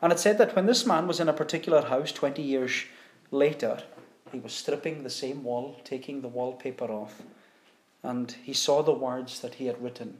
And 0.00 0.12
it 0.12 0.18
said 0.18 0.38
that 0.38 0.56
when 0.56 0.66
this 0.66 0.86
man 0.86 1.06
was 1.06 1.20
in 1.20 1.28
a 1.28 1.32
particular 1.32 1.82
house 1.82 2.12
20 2.12 2.40
years 2.40 2.84
later, 3.30 3.82
he 4.32 4.38
was 4.38 4.52
stripping 4.52 5.02
the 5.02 5.10
same 5.10 5.44
wall, 5.44 5.76
taking 5.84 6.20
the 6.20 6.28
wallpaper 6.28 6.86
off, 6.86 7.22
and 8.02 8.32
he 8.42 8.52
saw 8.52 8.82
the 8.82 8.92
words 8.92 9.40
that 9.40 9.54
he 9.54 9.66
had 9.66 9.82
written 9.82 10.18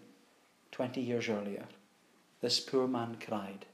20 0.72 1.00
years 1.00 1.28
earlier. 1.28 1.64
This 2.40 2.60
poor 2.60 2.86
man 2.86 3.16
cried. 3.24 3.66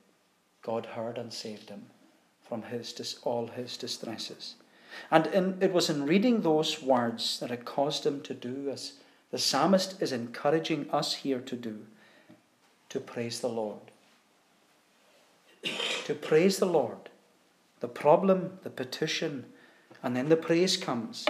God 0.62 0.87
heard 0.87 1.18
and 1.18 1.33
saved 1.33 1.68
him 1.68 1.87
from 2.49 2.62
his, 2.62 2.92
dis- 2.92 3.18
all 3.23 3.49
his 3.49 3.77
distresses. 3.77 4.55
And 5.11 5.27
in, 5.29 5.59
it 5.61 5.73
was 5.73 5.90
in 5.90 6.07
reading 6.07 6.40
those 6.40 6.83
words 6.83 7.40
that 7.40 7.51
it 7.51 7.64
caused 7.64 8.07
him 8.07 8.23
to 8.23 8.35
do 8.35 8.70
as 8.70 8.94
the 9.31 9.38
psalmist 9.38 10.01
is 10.01 10.12
encouraging 10.12 10.88
us 10.90 11.14
here 11.14 11.40
to 11.40 11.57
do 11.57 11.87
to 12.90 13.01
praise 13.01 13.40
the 13.40 13.49
Lord. 13.49 13.81
to 16.05 16.14
praise 16.14 16.59
the 16.59 16.66
Lord. 16.66 17.11
The 17.81 17.88
problem, 17.88 18.61
the 18.62 18.70
petition, 18.70 19.47
and 20.04 20.14
then 20.14 20.28
the 20.28 20.36
praise 20.36 20.76
comes. 20.76 21.26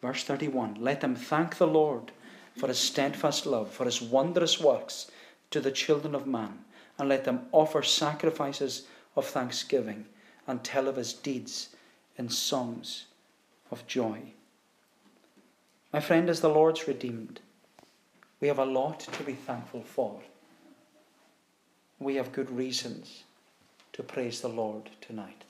Verse 0.00 0.22
31 0.22 0.76
Let 0.78 1.02
them 1.02 1.16
thank 1.16 1.58
the 1.58 1.66
Lord 1.66 2.12
for 2.56 2.68
his 2.68 2.78
steadfast 2.78 3.44
love, 3.44 3.70
for 3.70 3.84
his 3.84 4.00
wondrous 4.00 4.60
works 4.60 5.10
to 5.50 5.60
the 5.60 5.72
children 5.72 6.14
of 6.14 6.26
man, 6.26 6.60
and 6.96 7.08
let 7.08 7.24
them 7.24 7.46
offer 7.50 7.82
sacrifices 7.82 8.86
of 9.16 9.26
thanksgiving 9.26 10.06
and 10.46 10.62
tell 10.62 10.86
of 10.86 10.96
his 10.96 11.12
deeds 11.12 11.70
in 12.16 12.28
songs 12.28 13.06
of 13.72 13.86
joy. 13.88 14.20
My 15.92 16.00
friend, 16.00 16.28
as 16.28 16.40
the 16.40 16.48
Lord's 16.48 16.86
redeemed, 16.86 17.40
we 18.40 18.46
have 18.46 18.58
a 18.60 18.64
lot 18.64 19.00
to 19.00 19.22
be 19.24 19.32
thankful 19.32 19.82
for. 19.82 20.20
We 21.98 22.14
have 22.16 22.32
good 22.32 22.50
reasons 22.50 23.24
to 23.92 24.02
praise 24.02 24.40
the 24.40 24.48
Lord 24.48 24.90
tonight. 25.00 25.44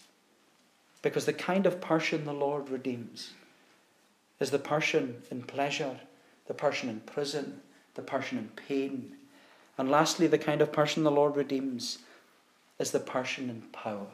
Because 1.05 1.27
the 1.27 1.35
kind 1.35 1.67
of 1.67 1.83
person 1.83 2.25
the 2.25 2.33
Lord 2.33 2.71
redeems 2.71 3.33
is 4.41 4.51
the 4.51 4.59
person 4.59 5.17
in 5.31 5.43
pleasure, 5.43 6.01
the 6.47 6.55
person 6.55 6.89
in 6.89 7.01
prison, 7.01 7.61
the 7.95 8.01
person 8.01 8.39
in 8.39 8.49
pain. 8.49 9.13
And 9.77 9.91
lastly, 9.91 10.27
the 10.27 10.39
kind 10.39 10.63
of 10.63 10.73
person 10.73 11.05
the 11.05 11.11
Lord 11.11 11.37
redeems 11.37 11.99
is 12.79 12.91
the 12.91 13.01
person 13.01 13.51
in 13.51 13.61
power. 13.71 14.07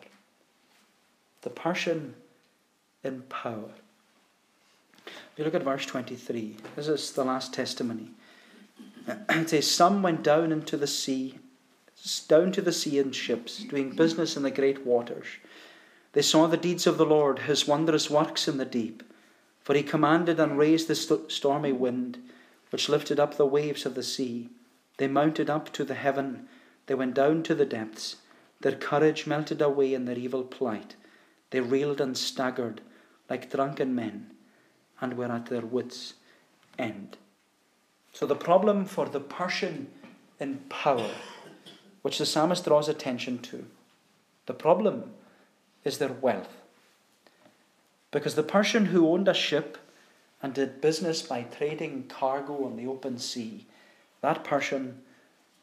The 1.42 1.50
person 1.50 2.16
in 3.04 3.22
power. 3.22 3.70
If 5.06 5.12
you 5.36 5.44
look 5.44 5.54
at 5.54 5.62
verse 5.62 5.86
23, 5.86 6.56
this 6.74 6.88
is 6.88 7.12
the 7.12 7.24
last 7.24 7.54
testimony. 7.54 8.10
It 9.28 9.48
says, 9.48 9.70
Some 9.70 10.02
went 10.02 10.24
down 10.24 10.50
into 10.50 10.76
the 10.76 10.88
sea, 10.88 11.38
down 12.26 12.50
to 12.50 12.60
the 12.60 12.72
sea 12.72 12.98
in 12.98 13.12
ships, 13.12 13.58
doing 13.58 13.90
business 13.90 14.36
in 14.36 14.42
the 14.42 14.50
great 14.50 14.84
waters. 14.84 15.26
They 16.12 16.22
saw 16.22 16.46
the 16.46 16.56
deeds 16.56 16.86
of 16.86 16.98
the 16.98 17.06
Lord, 17.06 17.40
his 17.40 17.68
wondrous 17.68 18.10
works 18.10 18.48
in 18.48 18.58
the 18.58 18.64
deep. 18.64 19.02
For 19.60 19.74
he 19.74 19.82
commanded 19.82 20.40
and 20.40 20.58
raised 20.58 20.88
the 20.88 20.94
st- 20.94 21.30
stormy 21.30 21.72
wind, 21.72 22.18
which 22.70 22.88
lifted 22.88 23.20
up 23.20 23.36
the 23.36 23.46
waves 23.46 23.86
of 23.86 23.94
the 23.94 24.02
sea. 24.02 24.48
They 24.96 25.06
mounted 25.06 25.48
up 25.48 25.72
to 25.72 25.84
the 25.84 25.94
heaven, 25.94 26.48
they 26.86 26.94
went 26.94 27.14
down 27.14 27.42
to 27.44 27.54
the 27.54 27.66
depths. 27.66 28.16
Their 28.60 28.74
courage 28.74 29.26
melted 29.26 29.62
away 29.62 29.94
in 29.94 30.04
their 30.04 30.18
evil 30.18 30.42
plight. 30.42 30.96
They 31.50 31.60
reeled 31.60 32.00
and 32.00 32.16
staggered 32.16 32.80
like 33.28 33.50
drunken 33.50 33.94
men, 33.94 34.32
and 35.00 35.16
were 35.16 35.30
at 35.30 35.46
their 35.46 35.64
wits' 35.64 36.14
end. 36.78 37.16
So, 38.12 38.26
the 38.26 38.34
problem 38.34 38.84
for 38.84 39.08
the 39.08 39.20
person 39.20 39.88
in 40.40 40.58
power, 40.68 41.12
which 42.02 42.18
the 42.18 42.26
psalmist 42.26 42.64
draws 42.64 42.88
attention 42.88 43.38
to, 43.38 43.66
the 44.46 44.54
problem 44.54 45.12
is 45.84 45.98
their 45.98 46.12
wealth. 46.12 46.56
Because 48.10 48.34
the 48.34 48.42
person 48.42 48.86
who 48.86 49.08
owned 49.08 49.28
a 49.28 49.34
ship 49.34 49.78
and 50.42 50.54
did 50.54 50.80
business 50.80 51.22
by 51.22 51.42
trading 51.42 52.04
cargo 52.08 52.64
on 52.64 52.76
the 52.76 52.86
open 52.86 53.18
sea, 53.18 53.66
that 54.20 54.44
person, 54.44 55.02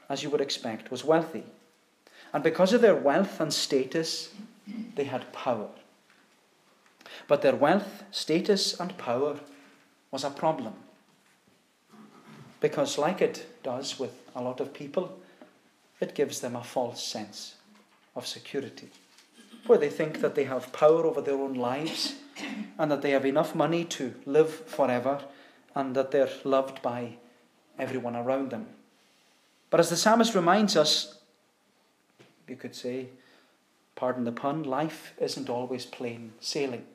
as 0.10 0.24
you 0.24 0.30
would 0.30 0.42
expect, 0.42 0.92
was 0.92 1.04
wealthy. 1.04 1.44
And 2.34 2.44
because 2.44 2.74
of 2.74 2.82
their 2.82 2.96
wealth 2.96 3.40
and 3.40 3.54
status, 3.54 4.30
they 4.96 5.06
had 5.06 5.32
power. 5.34 5.70
But 7.28 7.42
their 7.42 7.56
wealth, 7.56 8.04
status, 8.12 8.80
and 8.80 8.98
power 8.98 9.40
was 10.12 10.24
a 10.24 10.30
problem. 10.30 10.74
Because, 12.60 12.98
like 12.98 13.22
it 13.22 13.46
does 13.64 14.00
with 14.00 14.12
a 14.36 14.42
lot 14.42 14.60
of 14.60 14.74
people, 14.74 15.18
it 16.00 16.16
gives 16.16 16.40
them 16.40 16.56
a 16.56 16.64
false 16.64 17.04
sense 17.04 17.56
of 18.16 18.26
security, 18.26 18.90
where 19.68 19.78
they 19.78 19.90
think 19.90 20.22
that 20.22 20.36
they 20.36 20.46
have 20.46 20.74
power 20.74 21.06
over 21.06 21.22
their 21.22 21.36
own 21.36 21.54
lives 21.54 22.16
and 22.78 22.92
that 22.92 23.02
they 23.02 23.12
have 23.12 23.26
enough 23.26 23.56
money 23.56 23.84
to 23.86 24.14
live 24.26 24.52
forever 24.68 25.22
and 25.76 25.96
that 25.96 26.12
they're 26.12 26.30
loved 26.44 26.82
by 26.82 27.14
everyone 27.78 28.16
around 28.16 28.50
them. 28.50 28.68
But 29.70 29.80
as 29.80 29.90
the 29.90 29.98
psalmist 29.98 30.34
reminds 30.34 30.76
us, 30.76 31.20
you 32.48 32.56
could 32.56 32.76
say, 32.76 33.08
pardon 33.96 34.24
the 34.24 34.32
pun, 34.32 34.64
life 34.64 35.14
isn't 35.20 35.50
always 35.50 35.86
plain 35.86 36.34
sailing. 36.40 36.86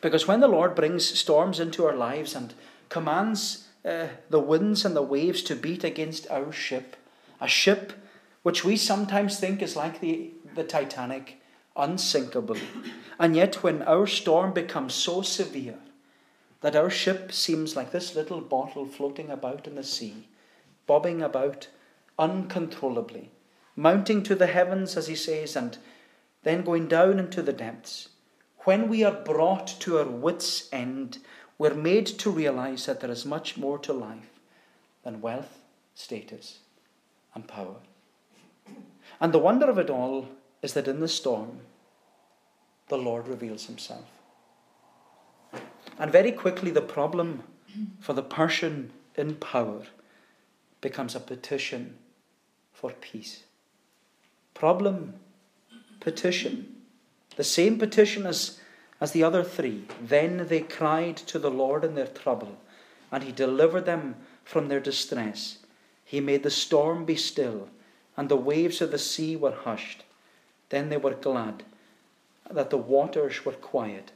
Because 0.00 0.28
when 0.28 0.40
the 0.40 0.48
Lord 0.48 0.74
brings 0.74 1.06
storms 1.06 1.58
into 1.58 1.86
our 1.86 1.96
lives 1.96 2.34
and 2.34 2.54
commands 2.88 3.68
uh, 3.84 4.08
the 4.28 4.40
winds 4.40 4.84
and 4.84 4.94
the 4.94 5.02
waves 5.02 5.42
to 5.42 5.56
beat 5.56 5.84
against 5.84 6.30
our 6.30 6.52
ship, 6.52 6.96
a 7.40 7.48
ship 7.48 7.92
which 8.42 8.64
we 8.64 8.76
sometimes 8.76 9.38
think 9.38 9.62
is 9.62 9.76
like 9.76 10.00
the, 10.00 10.30
the 10.54 10.64
Titanic, 10.64 11.40
unsinkable. 11.76 12.58
And 13.18 13.36
yet, 13.36 13.62
when 13.62 13.82
our 13.82 14.06
storm 14.06 14.52
becomes 14.52 14.94
so 14.94 15.22
severe 15.22 15.78
that 16.60 16.76
our 16.76 16.90
ship 16.90 17.32
seems 17.32 17.74
like 17.76 17.90
this 17.90 18.14
little 18.14 18.40
bottle 18.40 18.86
floating 18.86 19.30
about 19.30 19.66
in 19.66 19.76
the 19.76 19.82
sea, 19.82 20.28
bobbing 20.86 21.22
about 21.22 21.68
uncontrollably, 22.18 23.30
mounting 23.76 24.22
to 24.22 24.34
the 24.34 24.46
heavens, 24.46 24.96
as 24.96 25.06
he 25.08 25.14
says, 25.14 25.56
and 25.56 25.78
then 26.42 26.62
going 26.62 26.86
down 26.86 27.18
into 27.18 27.42
the 27.42 27.52
depths, 27.52 28.08
when 28.64 28.88
we 28.88 29.02
are 29.02 29.12
brought 29.12 29.68
to 29.80 29.98
our 29.98 30.04
wits' 30.04 30.68
end, 30.72 31.18
we're 31.56 31.74
made 31.74 32.06
to 32.06 32.30
realize 32.30 32.86
that 32.86 33.00
there 33.00 33.10
is 33.10 33.24
much 33.24 33.56
more 33.56 33.78
to 33.78 33.92
life 33.92 34.38
than 35.02 35.22
wealth, 35.22 35.58
status, 35.94 36.58
and 37.34 37.48
power. 37.48 37.76
And 39.20 39.32
the 39.32 39.38
wonder 39.38 39.68
of 39.68 39.78
it 39.78 39.90
all 39.90 40.28
is 40.62 40.74
that 40.74 40.88
in 40.88 41.00
the 41.00 41.08
storm, 41.08 41.60
the 42.88 42.98
Lord 42.98 43.28
reveals 43.28 43.66
himself. 43.66 44.04
And 45.98 46.10
very 46.10 46.32
quickly, 46.32 46.70
the 46.70 46.82
problem 46.82 47.42
for 48.00 48.12
the 48.12 48.22
person 48.22 48.90
in 49.16 49.36
power 49.36 49.82
becomes 50.80 51.14
a 51.14 51.20
petition 51.20 51.96
for 52.72 52.92
peace. 53.00 53.44
Problem, 54.54 55.14
petition. 56.00 56.76
The 57.36 57.44
same 57.44 57.78
petition 57.78 58.26
as, 58.26 58.58
as 59.00 59.12
the 59.12 59.22
other 59.22 59.44
three. 59.44 59.84
Then 60.02 60.46
they 60.48 60.60
cried 60.60 61.16
to 61.18 61.38
the 61.38 61.50
Lord 61.50 61.84
in 61.84 61.94
their 61.94 62.06
trouble, 62.06 62.56
and 63.12 63.22
he 63.22 63.32
delivered 63.32 63.86
them 63.86 64.16
from 64.44 64.68
their 64.68 64.80
distress. 64.80 65.58
He 66.04 66.20
made 66.20 66.42
the 66.42 66.50
storm 66.50 67.04
be 67.04 67.16
still, 67.16 67.68
and 68.16 68.28
the 68.28 68.36
waves 68.36 68.80
of 68.80 68.90
the 68.90 68.98
sea 68.98 69.36
were 69.36 69.54
hushed. 69.54 70.04
Then 70.70 70.88
they 70.88 70.96
were 70.96 71.14
glad 71.14 71.62
that 72.50 72.70
the 72.70 72.78
waters 72.78 73.44
were 73.44 73.52
quiet, 73.52 74.10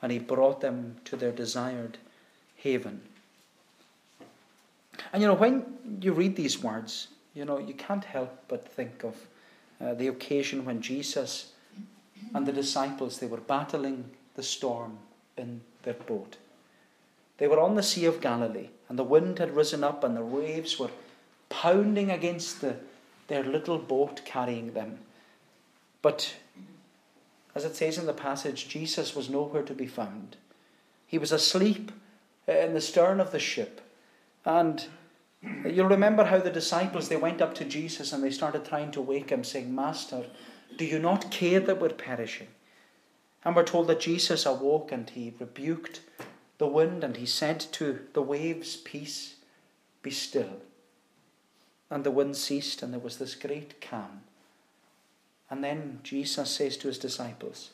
and 0.00 0.12
he 0.12 0.18
brought 0.18 0.60
them 0.60 0.96
to 1.04 1.16
their 1.16 1.32
desired 1.32 1.98
haven. 2.56 3.02
And 5.12 5.22
you 5.22 5.28
know, 5.28 5.34
when 5.34 5.98
you 6.00 6.12
read 6.12 6.36
these 6.36 6.62
words, 6.62 7.08
you 7.34 7.44
know, 7.44 7.58
you 7.58 7.74
can't 7.74 8.04
help 8.04 8.30
but 8.48 8.68
think 8.68 9.04
of 9.04 9.16
uh, 9.80 9.94
the 9.94 10.08
occasion 10.08 10.64
when 10.64 10.80
Jesus 10.80 11.52
and 12.32 12.46
the 12.46 12.52
disciples 12.52 13.18
they 13.18 13.26
were 13.26 13.38
battling 13.38 14.10
the 14.34 14.42
storm 14.42 14.98
in 15.36 15.60
their 15.82 15.94
boat. 15.94 16.36
They 17.38 17.48
were 17.48 17.60
on 17.60 17.74
the 17.74 17.82
Sea 17.82 18.06
of 18.06 18.20
Galilee, 18.20 18.68
and 18.88 18.98
the 18.98 19.04
wind 19.04 19.38
had 19.38 19.56
risen 19.56 19.82
up, 19.82 20.04
and 20.04 20.16
the 20.16 20.24
waves 20.24 20.78
were 20.78 20.90
pounding 21.48 22.10
against 22.10 22.60
the, 22.60 22.76
their 23.28 23.42
little 23.42 23.78
boat 23.78 24.22
carrying 24.24 24.72
them. 24.72 24.98
But 26.04 26.34
as 27.54 27.64
it 27.64 27.76
says 27.76 27.96
in 27.96 28.04
the 28.04 28.12
passage, 28.12 28.68
Jesus 28.68 29.16
was 29.16 29.30
nowhere 29.30 29.62
to 29.62 29.72
be 29.72 29.86
found. 29.86 30.36
He 31.06 31.16
was 31.16 31.32
asleep 31.32 31.90
uh, 32.46 32.52
in 32.52 32.74
the 32.74 32.82
stern 32.82 33.20
of 33.20 33.32
the 33.32 33.38
ship. 33.38 33.80
And 34.44 34.84
you'll 35.64 35.88
remember 35.88 36.24
how 36.24 36.40
the 36.40 36.50
disciples 36.50 37.08
they 37.08 37.16
went 37.16 37.40
up 37.40 37.54
to 37.54 37.64
Jesus 37.64 38.12
and 38.12 38.22
they 38.22 38.30
started 38.30 38.66
trying 38.66 38.90
to 38.90 39.00
wake 39.00 39.30
him, 39.30 39.44
saying, 39.44 39.74
Master, 39.74 40.26
do 40.76 40.84
you 40.84 40.98
not 40.98 41.30
care 41.30 41.60
that 41.60 41.80
we're 41.80 41.88
perishing? 41.88 42.48
And 43.42 43.56
we're 43.56 43.64
told 43.64 43.86
that 43.86 44.00
Jesus 44.00 44.44
awoke 44.44 44.92
and 44.92 45.08
he 45.08 45.32
rebuked 45.40 46.02
the 46.58 46.66
wind 46.66 47.02
and 47.02 47.16
he 47.16 47.24
said 47.24 47.60
to 47.72 48.00
the 48.12 48.22
waves, 48.22 48.76
Peace, 48.76 49.36
be 50.02 50.10
still. 50.10 50.60
And 51.88 52.04
the 52.04 52.10
wind 52.10 52.36
ceased 52.36 52.82
and 52.82 52.92
there 52.92 53.00
was 53.00 53.16
this 53.16 53.34
great 53.34 53.80
calm. 53.80 54.20
And 55.50 55.62
then 55.62 56.00
Jesus 56.02 56.50
says 56.50 56.76
to 56.78 56.88
his 56.88 56.98
disciples, 56.98 57.70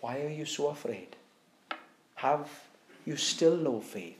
Why 0.00 0.20
are 0.20 0.28
you 0.28 0.44
so 0.44 0.68
afraid? 0.68 1.16
Have 2.16 2.48
you 3.04 3.16
still 3.16 3.56
no 3.56 3.80
faith? 3.80 4.18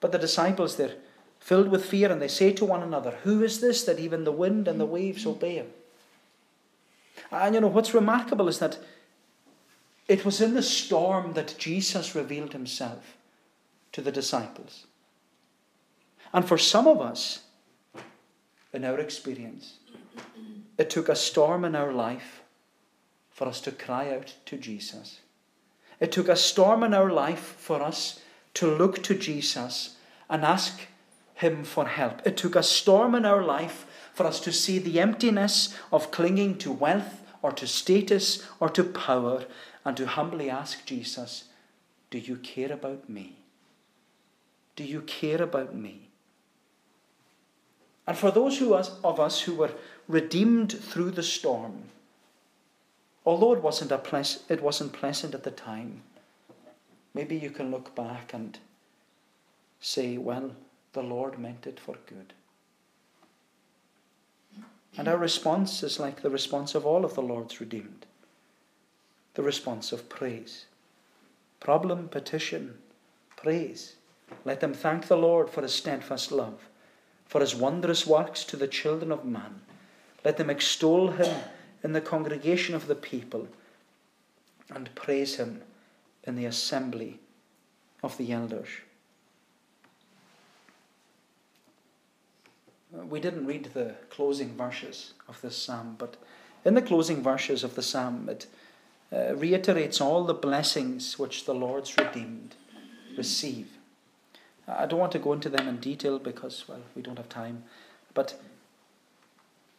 But 0.00 0.12
the 0.12 0.18
disciples, 0.18 0.76
they're 0.76 0.96
filled 1.38 1.68
with 1.68 1.84
fear 1.84 2.10
and 2.10 2.20
they 2.20 2.28
say 2.28 2.52
to 2.52 2.64
one 2.64 2.82
another, 2.82 3.18
Who 3.22 3.42
is 3.42 3.60
this 3.60 3.84
that 3.84 3.98
even 3.98 4.24
the 4.24 4.32
wind 4.32 4.68
and 4.68 4.80
the 4.80 4.86
waves 4.86 5.26
obey 5.26 5.56
him? 5.56 5.68
And 7.30 7.54
you 7.54 7.60
know, 7.60 7.68
what's 7.68 7.94
remarkable 7.94 8.48
is 8.48 8.58
that 8.58 8.78
it 10.08 10.24
was 10.24 10.40
in 10.40 10.54
the 10.54 10.62
storm 10.62 11.34
that 11.34 11.54
Jesus 11.58 12.14
revealed 12.14 12.52
himself 12.52 13.16
to 13.92 14.00
the 14.00 14.12
disciples. 14.12 14.86
And 16.32 16.44
for 16.44 16.58
some 16.58 16.86
of 16.86 17.00
us, 17.00 17.40
in 18.72 18.84
our 18.84 18.98
experience, 18.98 19.74
it 20.78 20.90
took 20.90 21.08
a 21.08 21.16
storm 21.16 21.64
in 21.64 21.74
our 21.74 21.92
life 21.92 22.42
for 23.30 23.46
us 23.46 23.60
to 23.62 23.72
cry 23.72 24.14
out 24.14 24.34
to 24.46 24.56
Jesus. 24.56 25.20
It 25.98 26.12
took 26.12 26.28
a 26.28 26.36
storm 26.36 26.82
in 26.82 26.94
our 26.94 27.10
life 27.10 27.56
for 27.58 27.82
us 27.82 28.20
to 28.54 28.70
look 28.70 29.02
to 29.04 29.14
Jesus 29.14 29.96
and 30.28 30.44
ask 30.44 30.80
Him 31.34 31.64
for 31.64 31.86
help. 31.86 32.26
It 32.26 32.36
took 32.36 32.56
a 32.56 32.62
storm 32.62 33.14
in 33.14 33.24
our 33.24 33.42
life 33.42 33.86
for 34.12 34.26
us 34.26 34.40
to 34.40 34.52
see 34.52 34.78
the 34.78 35.00
emptiness 35.00 35.76
of 35.92 36.10
clinging 36.10 36.58
to 36.58 36.72
wealth 36.72 37.22
or 37.42 37.52
to 37.52 37.66
status 37.66 38.46
or 38.58 38.68
to 38.70 38.84
power 38.84 39.44
and 39.84 39.96
to 39.96 40.06
humbly 40.06 40.50
ask 40.50 40.84
Jesus, 40.84 41.44
Do 42.10 42.18
you 42.18 42.36
care 42.36 42.72
about 42.72 43.08
me? 43.08 43.36
Do 44.76 44.84
you 44.84 45.02
care 45.02 45.42
about 45.42 45.74
me? 45.74 46.09
And 48.10 48.18
for 48.18 48.32
those 48.32 48.58
who, 48.58 48.74
of 48.74 49.20
us 49.20 49.42
who 49.42 49.54
were 49.54 49.70
redeemed 50.08 50.72
through 50.72 51.12
the 51.12 51.22
storm, 51.22 51.84
although 53.24 53.52
it 53.52 53.62
wasn't, 53.62 53.92
a 53.92 53.98
ple- 53.98 54.42
it 54.48 54.60
wasn't 54.60 54.92
pleasant 54.92 55.32
at 55.32 55.44
the 55.44 55.52
time, 55.52 56.02
maybe 57.14 57.36
you 57.36 57.50
can 57.50 57.70
look 57.70 57.94
back 57.94 58.34
and 58.34 58.58
say, 59.80 60.18
Well, 60.18 60.56
the 60.92 61.04
Lord 61.04 61.38
meant 61.38 61.68
it 61.68 61.78
for 61.78 61.98
good. 62.08 62.32
And 64.96 65.06
our 65.06 65.16
response 65.16 65.84
is 65.84 66.00
like 66.00 66.22
the 66.22 66.30
response 66.30 66.74
of 66.74 66.84
all 66.84 67.04
of 67.04 67.14
the 67.14 67.22
Lord's 67.22 67.60
redeemed 67.60 68.06
the 69.34 69.44
response 69.44 69.92
of 69.92 70.08
praise. 70.08 70.64
Problem, 71.60 72.08
petition, 72.08 72.78
praise. 73.36 73.94
Let 74.44 74.58
them 74.58 74.74
thank 74.74 75.06
the 75.06 75.16
Lord 75.16 75.48
for 75.48 75.62
his 75.62 75.72
steadfast 75.72 76.32
love, 76.32 76.69
for 77.30 77.40
his 77.40 77.54
wondrous 77.54 78.08
works 78.08 78.42
to 78.42 78.56
the 78.56 78.66
children 78.66 79.12
of 79.12 79.24
man. 79.24 79.60
Let 80.24 80.36
them 80.36 80.50
extol 80.50 81.12
him 81.12 81.32
in 81.80 81.92
the 81.92 82.00
congregation 82.00 82.74
of 82.74 82.88
the 82.88 82.96
people 82.96 83.46
and 84.68 84.92
praise 84.96 85.36
him 85.36 85.62
in 86.24 86.34
the 86.34 86.46
assembly 86.46 87.20
of 88.02 88.18
the 88.18 88.32
elders. 88.32 88.66
We 92.90 93.20
didn't 93.20 93.46
read 93.46 93.70
the 93.74 93.94
closing 94.10 94.56
verses 94.56 95.14
of 95.28 95.40
this 95.40 95.56
psalm, 95.56 95.94
but 95.98 96.16
in 96.64 96.74
the 96.74 96.82
closing 96.82 97.22
verses 97.22 97.62
of 97.62 97.76
the 97.76 97.82
psalm, 97.82 98.28
it 98.28 98.48
uh, 99.12 99.36
reiterates 99.36 100.00
all 100.00 100.24
the 100.24 100.34
blessings 100.34 101.16
which 101.16 101.44
the 101.44 101.54
Lord's 101.54 101.96
redeemed 101.96 102.56
receive. 103.16 103.68
I 104.78 104.86
don't 104.86 105.00
want 105.00 105.12
to 105.12 105.18
go 105.18 105.32
into 105.32 105.48
them 105.48 105.68
in 105.68 105.78
detail 105.78 106.18
because, 106.18 106.64
well, 106.68 106.80
we 106.94 107.02
don't 107.02 107.18
have 107.18 107.28
time, 107.28 107.64
but 108.14 108.40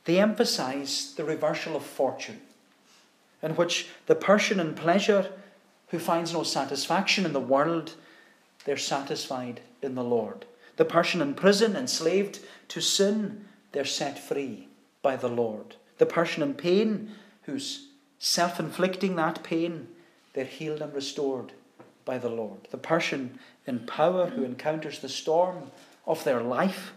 they 0.06 0.20
emphasize 0.20 1.14
the 1.16 1.24
reversal 1.24 1.76
of 1.76 1.86
fortune, 1.86 2.42
in 3.42 3.56
which 3.56 3.90
the 4.08 4.16
person 4.16 4.60
in 4.60 4.74
pleasure 4.74 5.32
who 5.90 6.00
finds 6.00 6.34
no 6.34 6.44
satisfaction 6.44 7.26
in 7.26 7.34
the 7.34 7.40
world, 7.40 7.96
they're 8.66 8.78
satisfied 8.78 9.62
in 9.82 9.96
the 9.96 10.04
Lord. 10.04 10.46
The 10.78 10.86
person 10.86 11.22
in 11.22 11.34
prison, 11.34 11.76
enslaved 11.76 12.40
to 12.70 12.82
sin, 12.82 13.46
they're 13.72 13.86
set 13.86 14.18
free 14.18 14.68
by 15.02 15.16
the 15.16 15.30
Lord. 15.30 15.76
The 15.98 16.06
person 16.06 16.42
in 16.44 16.54
pain, 16.54 17.12
who's 17.44 17.88
self 18.20 18.60
inflicting 18.60 19.16
that 19.18 19.44
pain, 19.44 19.88
they're 20.34 20.46
healed 20.46 20.82
and 20.82 20.94
restored 20.94 21.52
by 22.06 22.18
the 22.18 22.30
Lord. 22.30 22.68
The 22.72 22.78
person 22.78 23.40
in 23.66 23.86
power 23.86 24.28
who 24.28 24.44
encounters 24.44 25.00
the 25.00 25.10
storm 25.10 25.72
of 26.06 26.24
their 26.24 26.42
life, 26.42 26.94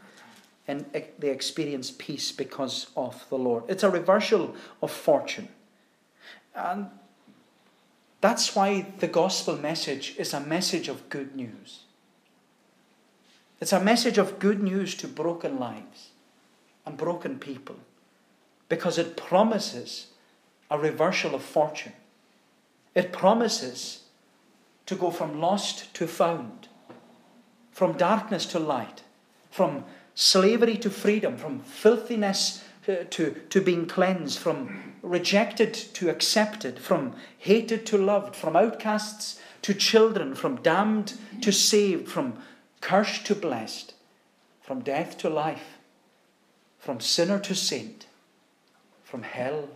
and 0.66 0.86
they 1.18 1.30
experience 1.30 1.90
peace 1.90 2.32
because 2.32 2.86
of 2.96 3.26
the 3.28 3.36
Lord. 3.36 3.64
It's 3.68 3.82
a 3.82 3.90
reversal 3.90 4.54
of 4.82 4.90
fortune. 4.90 5.48
And 6.54 6.88
that's 8.20 8.56
why 8.56 8.86
the 8.98 9.08
gospel 9.08 9.56
message 9.56 10.14
is 10.16 10.32
a 10.32 10.40
message 10.40 10.88
of 10.88 11.10
good 11.10 11.36
news. 11.36 11.80
It's 13.60 13.72
a 13.72 13.80
message 13.80 14.16
of 14.16 14.38
good 14.38 14.62
news 14.62 14.94
to 14.96 15.08
broken 15.08 15.58
lives 15.58 16.10
and 16.86 16.96
broken 16.96 17.38
people 17.38 17.76
because 18.68 18.96
it 18.96 19.16
promises 19.16 20.06
a 20.70 20.78
reversal 20.78 21.34
of 21.34 21.42
fortune. 21.42 21.92
It 22.94 23.12
promises 23.12 24.03
to 24.86 24.94
go 24.94 25.10
from 25.10 25.40
lost 25.40 25.92
to 25.94 26.06
found, 26.06 26.68
from 27.70 27.96
darkness 27.96 28.46
to 28.46 28.58
light, 28.58 29.02
from 29.50 29.84
slavery 30.14 30.76
to 30.76 30.90
freedom, 30.90 31.36
from 31.36 31.60
filthiness 31.60 32.64
uh, 32.88 32.96
to, 33.10 33.32
to 33.50 33.60
being 33.60 33.86
cleansed, 33.86 34.38
from 34.38 34.94
rejected 35.02 35.72
to 35.72 36.10
accepted, 36.10 36.78
from 36.78 37.14
hated 37.38 37.86
to 37.86 37.98
loved, 37.98 38.36
from 38.36 38.56
outcasts 38.56 39.40
to 39.62 39.72
children, 39.72 40.34
from 40.34 40.56
damned 40.56 41.14
to 41.40 41.50
saved, 41.50 42.08
from 42.08 42.36
cursed 42.80 43.24
to 43.26 43.34
blessed, 43.34 43.94
from 44.60 44.80
death 44.80 45.16
to 45.16 45.30
life, 45.30 45.78
from 46.78 47.00
sinner 47.00 47.38
to 47.38 47.54
saint, 47.54 48.06
from 49.02 49.22
hell 49.22 49.68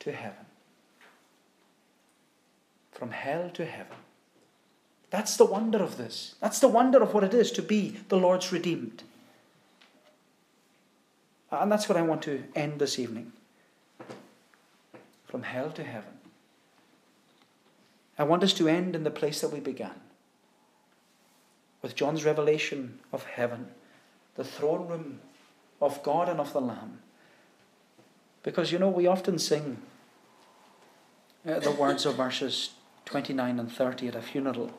to 0.00 0.10
heaven. 0.10 0.49
From 3.00 3.12
hell 3.12 3.48
to 3.54 3.64
heaven. 3.64 3.96
That's 5.08 5.38
the 5.38 5.46
wonder 5.46 5.82
of 5.82 5.96
this. 5.96 6.34
That's 6.38 6.58
the 6.58 6.68
wonder 6.68 7.02
of 7.02 7.14
what 7.14 7.24
it 7.24 7.32
is 7.32 7.50
to 7.52 7.62
be 7.62 7.96
the 8.10 8.18
Lord's 8.18 8.52
redeemed. 8.52 9.04
And 11.50 11.72
that's 11.72 11.88
what 11.88 11.96
I 11.96 12.02
want 12.02 12.20
to 12.24 12.44
end 12.54 12.78
this 12.78 12.98
evening. 12.98 13.32
From 15.24 15.44
hell 15.44 15.70
to 15.70 15.82
heaven. 15.82 16.12
I 18.18 18.24
want 18.24 18.42
us 18.42 18.52
to 18.52 18.68
end 18.68 18.94
in 18.94 19.02
the 19.02 19.10
place 19.10 19.40
that 19.40 19.50
we 19.50 19.60
began 19.60 19.98
with 21.80 21.96
John's 21.96 22.26
revelation 22.26 22.98
of 23.14 23.24
heaven, 23.24 23.68
the 24.34 24.44
throne 24.44 24.86
room 24.86 25.20
of 25.80 26.02
God 26.02 26.28
and 26.28 26.38
of 26.38 26.52
the 26.52 26.60
Lamb. 26.60 26.98
Because, 28.42 28.72
you 28.72 28.78
know, 28.78 28.90
we 28.90 29.06
often 29.06 29.38
sing 29.38 29.78
uh, 31.48 31.60
the 31.60 31.70
words 31.70 32.04
of 32.04 32.16
verses 32.16 32.72
29 33.10 33.58
and 33.58 33.72
30 33.72 34.06
at 34.06 34.14
a 34.14 34.22
funeral 34.22 34.70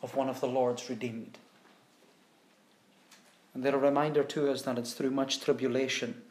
of 0.00 0.14
one 0.14 0.28
of 0.28 0.40
the 0.40 0.46
Lord's 0.46 0.88
redeemed. 0.88 1.38
And 3.52 3.64
they're 3.64 3.74
a 3.74 3.78
reminder 3.78 4.22
to 4.22 4.48
us 4.48 4.62
that 4.62 4.78
it's 4.78 4.92
through 4.92 5.10
much 5.10 5.40
tribulation 5.40 6.22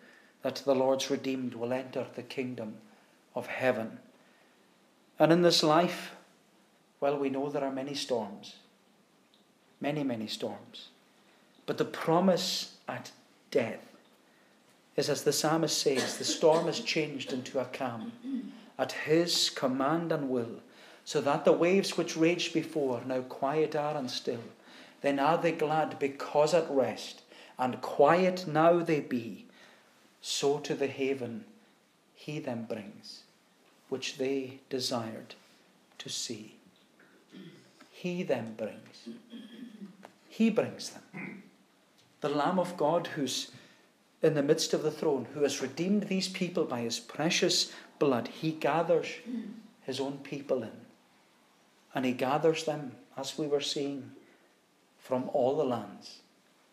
that 0.41 0.55
the 0.55 0.73
Lord's 0.73 1.11
redeemed 1.11 1.53
will 1.53 1.73
enter 1.73 2.07
the 2.15 2.21
kingdom 2.23 2.75
of 3.35 3.47
heaven. 3.47 3.99
And 5.19 5.33
in 5.33 5.41
this 5.41 5.63
life, 5.63 6.15
well, 7.01 7.17
we 7.17 7.29
know 7.29 7.49
there 7.49 7.65
are 7.65 7.73
many 7.73 7.93
storms, 7.93 8.55
many, 9.81 10.05
many 10.05 10.27
storms. 10.27 10.87
But 11.65 11.77
the 11.77 11.83
promise 11.83 12.77
at 12.87 13.11
death 13.51 13.83
is, 14.95 15.09
as 15.09 15.23
the 15.23 15.33
psalmist 15.33 15.77
says, 15.77 16.17
the 16.17 16.23
storm 16.23 16.69
is 16.69 16.79
changed 16.79 17.33
into 17.33 17.59
a 17.59 17.65
calm 17.65 18.13
at 18.79 18.93
his 18.93 19.49
command 19.49 20.13
and 20.13 20.29
will, 20.29 20.61
so 21.07 21.21
that 21.21 21.45
the 21.45 21.53
waves 21.53 21.95
which 21.95 22.17
raged 22.17 22.53
before 22.53 23.01
now 23.05 23.21
quiet 23.21 23.77
are 23.77 23.95
and 23.95 24.11
still. 24.11 24.43
Then 24.99 25.19
are 25.19 25.37
they 25.37 25.53
glad 25.53 25.97
because 25.99 26.53
at 26.53 26.69
rest, 26.69 27.21
and 27.57 27.81
quiet 27.81 28.45
now 28.45 28.79
they 28.79 28.99
be. 28.99 29.45
So 30.21 30.59
to 30.59 30.75
the 30.75 30.87
haven 30.87 31.45
he 32.13 32.39
them 32.39 32.65
brings, 32.67 33.21
which 33.87 34.17
they 34.17 34.59
desired 34.69 35.35
to 35.99 36.09
see. 36.09 36.55
He 37.89 38.21
them 38.23 38.55
brings. 38.57 39.07
He 40.27 40.49
brings 40.49 40.89
them. 40.89 41.43
The 42.19 42.27
Lamb 42.27 42.59
of 42.59 42.75
God 42.75 43.07
who's 43.15 43.49
in 44.21 44.33
the 44.33 44.43
midst 44.43 44.73
of 44.73 44.83
the 44.83 44.91
throne, 44.91 45.27
who 45.33 45.43
has 45.43 45.61
redeemed 45.61 46.03
these 46.03 46.27
people 46.27 46.65
by 46.65 46.81
his 46.81 46.99
precious 46.99 47.71
blood, 47.97 48.27
he 48.27 48.51
gathers 48.51 49.07
his 49.83 50.01
own 50.01 50.17
people 50.17 50.63
in. 50.63 50.86
And 51.97 52.05
he 52.05 52.11
gathers 52.11 52.65
them, 52.65 52.91
as 53.17 53.39
we 53.39 53.47
were 53.47 53.59
seeing, 53.59 54.11
from 54.99 55.31
all 55.33 55.57
the 55.57 55.65
lands, 55.65 56.19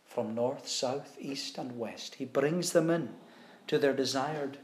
from 0.04 0.34
north, 0.34 0.68
south, 0.68 1.16
east, 1.18 1.56
and 1.56 1.78
west. 1.78 2.16
He 2.16 2.26
brings 2.26 2.72
them 2.72 2.90
in 2.90 3.08
to 3.68 3.78
their 3.78 3.94
desired 3.94 4.58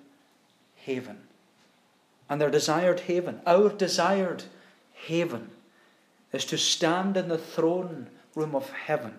haven. 0.75 1.21
And 2.29 2.43
their 2.43 2.51
desired 2.51 3.01
haven, 3.01 3.41
our 3.47 3.71
desired 3.71 4.45
haven, 4.93 5.53
is 6.31 6.45
to 6.45 6.59
stand 6.59 7.17
in 7.17 7.29
the 7.29 7.39
throne 7.39 8.11
room 8.35 8.55
of 8.55 8.69
heaven, 8.69 9.15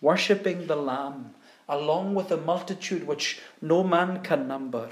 worshipping 0.00 0.66
the 0.66 0.74
Lamb, 0.74 1.36
along 1.68 2.16
with 2.16 2.32
a 2.32 2.36
multitude 2.36 3.06
which 3.06 3.40
no 3.60 3.84
man 3.84 4.20
can 4.24 4.48
number 4.48 4.88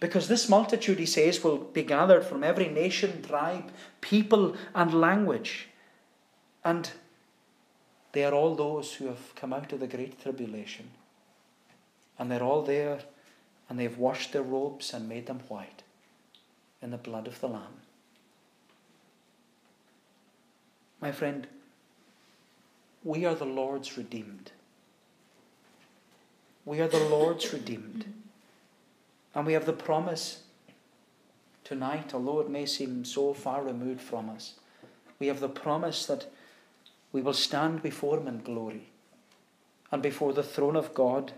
because 0.00 0.28
this 0.28 0.48
multitude, 0.48 0.98
he 0.98 1.06
says, 1.06 1.42
will 1.42 1.58
be 1.58 1.82
gathered 1.82 2.24
from 2.24 2.44
every 2.44 2.68
nation, 2.68 3.22
tribe, 3.22 3.70
people, 4.00 4.56
and 4.74 4.94
language. 4.94 5.68
And 6.64 6.90
they 8.12 8.24
are 8.24 8.32
all 8.32 8.54
those 8.54 8.94
who 8.94 9.06
have 9.06 9.34
come 9.34 9.52
out 9.52 9.72
of 9.72 9.80
the 9.80 9.86
great 9.86 10.20
tribulation. 10.22 10.90
And 12.18 12.30
they're 12.30 12.42
all 12.42 12.62
there, 12.62 13.00
and 13.68 13.78
they've 13.78 13.98
washed 13.98 14.32
their 14.32 14.42
robes 14.42 14.92
and 14.92 15.08
made 15.08 15.26
them 15.26 15.40
white 15.48 15.82
in 16.80 16.90
the 16.90 16.96
blood 16.96 17.26
of 17.26 17.40
the 17.40 17.48
Lamb. 17.48 17.82
My 21.00 21.12
friend, 21.12 21.46
we 23.04 23.24
are 23.24 23.34
the 23.34 23.44
Lord's 23.44 23.96
redeemed. 23.96 24.52
We 26.64 26.80
are 26.80 26.88
the 26.88 27.04
Lord's 27.04 27.52
redeemed. 27.52 28.12
And 29.34 29.46
we 29.46 29.52
have 29.52 29.66
the 29.66 29.72
promise 29.72 30.42
tonight, 31.64 32.14
although 32.14 32.40
it 32.40 32.50
may 32.50 32.66
seem 32.66 33.04
so 33.04 33.34
far 33.34 33.62
removed 33.62 34.00
from 34.00 34.30
us, 34.30 34.54
we 35.18 35.26
have 35.26 35.40
the 35.40 35.48
promise 35.48 36.06
that 36.06 36.26
we 37.12 37.20
will 37.20 37.34
stand 37.34 37.82
before 37.82 38.18
Him 38.18 38.28
in 38.28 38.42
glory 38.42 38.88
and 39.90 40.02
before 40.02 40.32
the 40.32 40.42
throne 40.42 40.76
of 40.76 40.94
God. 40.94 41.32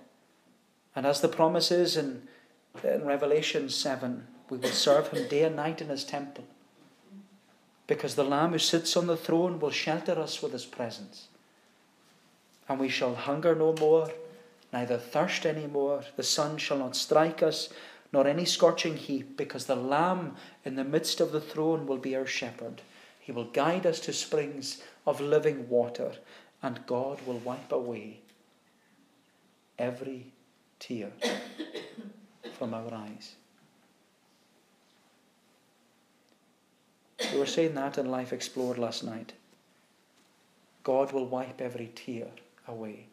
And 0.94 1.06
as 1.06 1.20
the 1.20 1.28
promise 1.28 1.70
is 1.70 1.96
in, 1.96 2.28
in 2.82 3.04
Revelation 3.04 3.68
7, 3.68 4.26
we 4.50 4.58
will 4.58 4.68
serve 4.70 5.08
Him 5.08 5.28
day 5.28 5.44
and 5.44 5.56
night 5.56 5.80
in 5.80 5.88
His 5.88 6.04
temple. 6.04 6.44
Because 7.86 8.14
the 8.14 8.24
Lamb 8.24 8.52
who 8.52 8.58
sits 8.58 8.96
on 8.96 9.06
the 9.06 9.16
throne 9.16 9.58
will 9.58 9.70
shelter 9.70 10.18
us 10.18 10.42
with 10.42 10.52
His 10.52 10.66
presence. 10.66 11.28
And 12.68 12.78
we 12.78 12.88
shall 12.88 13.14
hunger 13.14 13.54
no 13.54 13.74
more, 13.74 14.10
neither 14.72 14.98
thirst 14.98 15.46
any 15.46 15.66
more. 15.66 16.04
The 16.16 16.22
sun 16.22 16.58
shall 16.58 16.78
not 16.78 16.96
strike 16.96 17.42
us, 17.42 17.68
nor 18.12 18.26
any 18.26 18.44
scorching 18.44 18.96
heat, 18.96 19.36
because 19.36 19.66
the 19.66 19.76
Lamb 19.76 20.36
in 20.64 20.76
the 20.76 20.84
midst 20.84 21.20
of 21.20 21.32
the 21.32 21.40
throne 21.40 21.86
will 21.86 21.98
be 21.98 22.16
our 22.16 22.26
shepherd. 22.26 22.82
He 23.18 23.32
will 23.32 23.44
guide 23.44 23.86
us 23.86 24.00
to 24.00 24.12
springs 24.12 24.82
of 25.06 25.20
living 25.20 25.68
water, 25.68 26.12
and 26.62 26.86
God 26.86 27.20
will 27.26 27.38
wipe 27.38 27.72
away 27.72 28.20
every 29.78 30.32
tear 30.78 31.10
from 32.58 32.74
our 32.74 32.92
eyes. 32.92 33.34
We 37.32 37.38
were 37.38 37.46
saying 37.46 37.74
that 37.74 37.98
in 37.98 38.10
Life 38.10 38.32
Explored 38.32 38.78
last 38.78 39.04
night. 39.04 39.34
God 40.82 41.12
will 41.12 41.26
wipe 41.26 41.60
every 41.60 41.92
tear 41.94 42.28
away, 42.66 43.06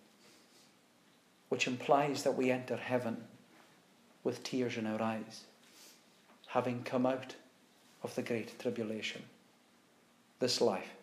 which 1.49 1.67
implies 1.67 2.23
that 2.23 2.35
we 2.35 2.51
enter 2.51 2.77
heaven 2.77 3.17
with 4.23 4.43
tears 4.43 4.77
in 4.77 4.85
our 4.85 5.01
eyes, 5.01 5.43
having 6.47 6.83
come 6.83 7.05
out 7.05 7.35
of 8.03 8.13
the 8.15 8.21
great 8.21 8.59
tribulation. 8.59 9.23
This 10.39 10.61
life, 10.61 10.93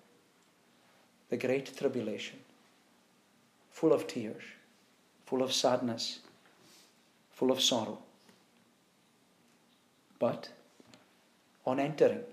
the 1.30 1.36
great 1.36 1.76
tribulation, 1.76 2.38
full 3.70 3.92
of 3.92 4.07
tears, 4.07 4.42
full 5.26 5.42
of 5.42 5.53
sadness, 5.53 6.20
full 7.32 7.51
of 7.51 7.61
sorrow. 7.61 7.99
But 10.18 10.51
on 11.66 11.80
entering, 11.80 12.24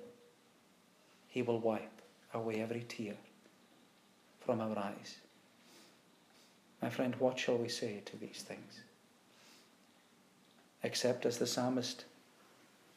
he 1.30 1.42
will 1.42 1.60
wipe 1.60 2.02
away 2.34 2.62
every 2.62 2.86
tear 2.88 3.16
from 4.46 4.62
our 4.62 4.78
eyes. 4.78 5.16
My 6.82 6.90
friend, 6.90 7.16
what 7.20 7.38
shall 7.38 7.58
we 7.58 7.70
say 7.70 8.02
to 8.06 8.18
these 8.18 8.44
things? 8.48 8.82
Except 10.84 11.26
as 11.26 11.38
the 11.38 11.46
psalmist 11.46 12.06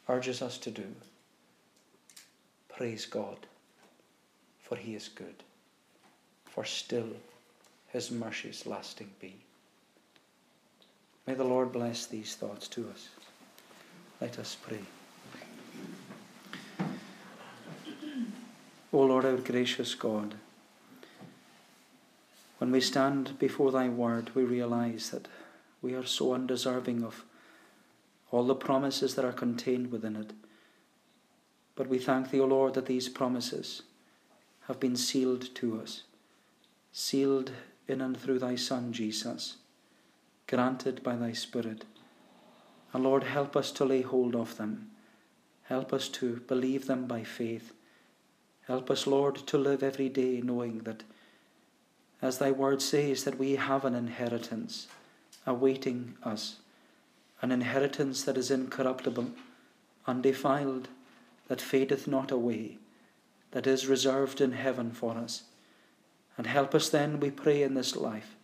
urges 0.09 0.41
us 0.43 0.59
to 0.59 0.71
do 0.71 0.87
praise 2.69 3.07
God, 3.07 3.47
for 4.61 4.77
he 4.77 4.97
is 4.97 5.09
good, 5.09 5.45
for 6.45 6.65
still 6.65 7.09
his 7.89 8.11
mercies 8.11 8.67
lasting 8.67 9.11
be. 9.21 9.37
May 11.27 11.35
the 11.35 11.45
Lord 11.45 11.71
bless 11.71 12.07
these 12.07 12.35
thoughts 12.35 12.67
to 12.69 12.89
us. 12.91 13.09
Let 14.21 14.39
us 14.39 14.57
pray. 14.61 14.81
O 18.93 18.99
Lord, 18.99 19.25
our 19.25 19.37
gracious 19.37 19.95
God, 19.95 20.35
when 22.59 22.71
we 22.71 22.81
stand 22.81 23.39
before 23.39 23.73
Thy 23.73 23.89
Word, 23.89 24.31
we 24.35 24.45
realize 24.45 25.11
that 25.11 25.29
we 25.83 25.95
are 25.95 26.05
so 26.05 26.33
undeserving 26.33 27.03
of 27.03 27.25
all 28.31 28.45
the 28.45 28.55
promises 28.55 29.15
that 29.15 29.25
are 29.25 29.33
contained 29.33 29.93
within 29.93 30.17
it. 30.17 30.33
But 31.77 31.89
we 31.89 31.99
thank 31.99 32.31
Thee, 32.31 32.41
O 32.41 32.47
Lord, 32.47 32.75
that 32.75 32.87
these 32.87 33.09
promises 33.09 33.83
have 34.69 34.81
been 34.81 34.97
sealed 34.97 35.55
to 35.57 35.81
us, 35.81 36.03
sealed 36.93 37.53
in 37.87 38.01
and 38.01 38.17
through 38.17 38.39
Thy 38.39 38.57
Son, 38.57 38.93
Jesus 38.93 39.57
granted 40.47 41.03
by 41.03 41.17
thy 41.17 41.33
Spirit. 41.33 41.85
And 42.93 43.03
Lord, 43.05 43.25
help 43.25 43.57
us 43.57 43.71
to 43.73 43.85
lay 43.85 44.03
hold 44.03 44.37
of 44.37 44.57
them. 44.57 44.91
Help 45.65 45.93
us 45.93 46.09
to 46.11 46.37
believe 46.47 46.87
them 46.87 47.07
by 47.07 47.25
faith. 47.25 47.73
Help 48.67 48.91
us, 48.91 49.07
Lord, 49.07 49.37
to 49.47 49.59
live 49.59 49.83
every 49.83 50.09
day 50.09 50.41
knowing 50.43 50.79
that, 50.81 51.03
as 52.23 52.39
thy 52.39 52.51
word 52.51 52.81
says, 52.81 53.25
that 53.25 53.39
we 53.39 53.57
have 53.57 53.85
an 53.85 53.95
inheritance 53.95 54.87
awaiting 55.47 56.17
us, 56.23 56.57
an 57.43 57.53
inheritance 57.53 58.23
that 58.25 58.39
is 58.39 58.51
incorruptible, 58.51 59.31
undefiled, 60.07 60.89
that 61.49 61.61
fadeth 61.61 62.07
not 62.07 62.31
away, 62.31 62.79
that 63.51 63.67
is 63.67 63.87
reserved 63.87 64.41
in 64.41 64.53
heaven 64.53 64.91
for 64.91 65.17
us. 65.17 65.45
And 66.37 66.47
help 66.47 66.75
us 66.75 66.89
then, 66.89 67.21
we 67.21 67.31
pray, 67.31 67.63
in 67.63 67.75
this 67.75 67.95
life 67.95 68.37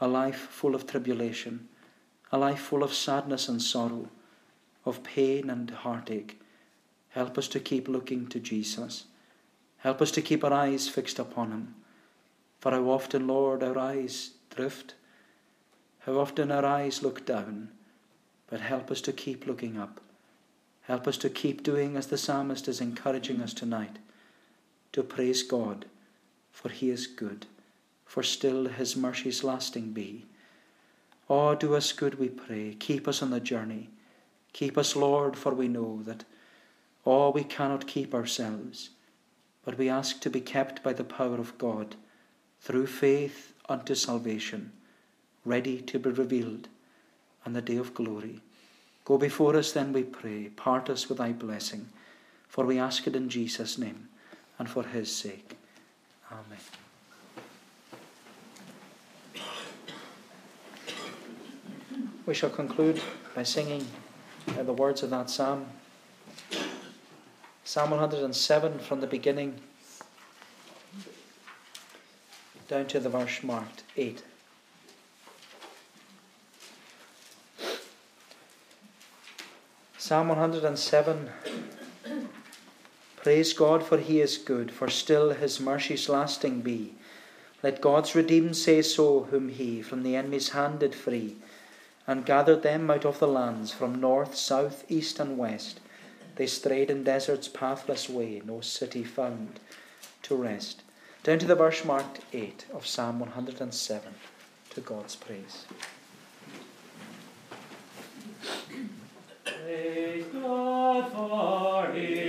a 0.00 0.08
life 0.08 0.48
full 0.50 0.74
of 0.74 0.86
tribulation, 0.86 1.68
a 2.32 2.38
life 2.38 2.60
full 2.60 2.82
of 2.82 2.94
sadness 2.94 3.48
and 3.48 3.60
sorrow, 3.60 4.08
of 4.86 5.02
pain 5.02 5.50
and 5.50 5.70
heartache. 5.70 6.40
Help 7.10 7.36
us 7.36 7.48
to 7.48 7.60
keep 7.60 7.86
looking 7.86 8.26
to 8.28 8.40
Jesus. 8.40 9.04
Help 9.78 10.00
us 10.00 10.10
to 10.12 10.22
keep 10.22 10.42
our 10.42 10.52
eyes 10.52 10.88
fixed 10.88 11.18
upon 11.18 11.50
Him. 11.50 11.74
For 12.60 12.70
how 12.70 12.88
often, 12.90 13.26
Lord, 13.26 13.62
our 13.62 13.78
eyes 13.78 14.30
drift, 14.54 14.94
how 16.00 16.18
often 16.18 16.52
our 16.52 16.64
eyes 16.64 17.02
look 17.02 17.26
down, 17.26 17.70
but 18.48 18.60
help 18.60 18.90
us 18.90 19.00
to 19.02 19.12
keep 19.12 19.46
looking 19.46 19.78
up. 19.78 20.00
Help 20.82 21.08
us 21.08 21.16
to 21.18 21.30
keep 21.30 21.62
doing 21.62 21.96
as 21.96 22.06
the 22.06 22.18
psalmist 22.18 22.68
is 22.68 22.80
encouraging 22.80 23.40
us 23.40 23.54
tonight, 23.54 23.98
to 24.92 25.02
praise 25.02 25.42
God, 25.42 25.86
for 26.52 26.68
He 26.68 26.90
is 26.90 27.06
good 27.06 27.46
for 28.10 28.24
still 28.24 28.66
his 28.66 28.96
mercies 28.96 29.44
lasting 29.44 29.92
be. 29.92 30.26
Oh, 31.28 31.54
do 31.54 31.76
us 31.76 31.92
good, 31.92 32.18
we 32.18 32.28
pray. 32.28 32.74
Keep 32.76 33.06
us 33.06 33.22
on 33.22 33.30
the 33.30 33.38
journey. 33.38 33.88
Keep 34.52 34.76
us, 34.76 34.96
Lord, 34.96 35.36
for 35.36 35.54
we 35.54 35.68
know 35.68 36.02
that, 36.02 36.24
oh, 37.06 37.30
we 37.30 37.44
cannot 37.44 37.86
keep 37.86 38.12
ourselves, 38.12 38.90
but 39.64 39.78
we 39.78 39.88
ask 39.88 40.18
to 40.22 40.28
be 40.28 40.40
kept 40.40 40.82
by 40.82 40.92
the 40.92 41.04
power 41.04 41.36
of 41.36 41.56
God 41.56 41.94
through 42.60 42.86
faith 42.86 43.52
unto 43.68 43.94
salvation, 43.94 44.72
ready 45.44 45.80
to 45.80 45.98
be 45.98 46.10
revealed 46.10 46.68
on 47.46 47.52
the 47.52 47.62
day 47.62 47.76
of 47.76 47.94
glory. 47.94 48.40
Go 49.04 49.18
before 49.18 49.56
us, 49.56 49.72
then, 49.72 49.92
we 49.92 50.02
pray. 50.02 50.50
Part 50.56 50.90
us 50.90 51.08
with 51.08 51.18
thy 51.18 51.32
blessing, 51.32 51.88
for 52.48 52.64
we 52.64 52.78
ask 52.78 53.06
it 53.06 53.16
in 53.16 53.28
Jesus' 53.28 53.78
name 53.78 54.08
and 54.58 54.68
for 54.68 54.84
his 54.84 55.14
sake. 55.14 55.56
Amen. 56.30 56.58
we 62.30 62.34
shall 62.34 62.48
conclude 62.48 63.02
by 63.34 63.42
singing 63.42 63.84
uh, 64.56 64.62
the 64.62 64.72
words 64.72 65.02
of 65.02 65.10
that 65.10 65.28
psalm. 65.28 65.66
Psalm 67.64 67.90
107 67.90 68.78
from 68.78 69.00
the 69.00 69.06
beginning 69.08 69.58
down 72.70 72.86
to 72.86 73.00
the 73.00 73.08
verse 73.08 73.42
marked 73.42 73.82
8. 73.96 74.22
Psalm 79.98 80.28
107 80.28 81.30
Praise 83.16 83.52
God, 83.54 83.82
for 83.82 83.98
he 83.98 84.20
is 84.20 84.38
good, 84.38 84.70
for 84.70 84.88
still 84.88 85.30
his 85.30 85.58
mercies 85.58 86.08
lasting 86.08 86.60
be. 86.60 86.94
Let 87.60 87.80
God's 87.80 88.14
redeemed 88.14 88.56
say 88.56 88.82
so, 88.82 89.24
whom 89.24 89.48
he 89.48 89.82
from 89.82 90.04
the 90.04 90.14
enemy's 90.14 90.50
hand 90.50 90.78
did 90.78 90.94
free 90.94 91.38
and 92.06 92.24
gathered 92.24 92.62
them 92.62 92.88
out 92.88 93.04
of 93.04 93.18
the 93.18 93.26
lands 93.26 93.72
from 93.72 94.00
north, 94.00 94.36
south, 94.36 94.84
east, 94.88 95.18
and 95.18 95.36
west. 95.36 95.80
They 96.36 96.46
strayed 96.46 96.88
in 96.88 97.02
desert's 97.02 97.48
pathless 97.48 98.08
way, 98.08 98.40
no 98.44 98.60
city 98.60 99.02
found 99.02 99.58
to 100.22 100.36
rest. 100.36 100.82
Down 101.22 101.38
to 101.38 101.46
the 101.46 101.54
verse 101.54 101.84
marked 101.84 102.20
8 102.32 102.64
of 102.72 102.86
Psalm 102.86 103.20
107 103.20 104.14
to 104.70 104.80
God's 104.80 105.16
praise. 105.16 105.66
Praise 109.44 110.24
God 110.32 111.12
for 111.12 111.92
He 111.92 112.19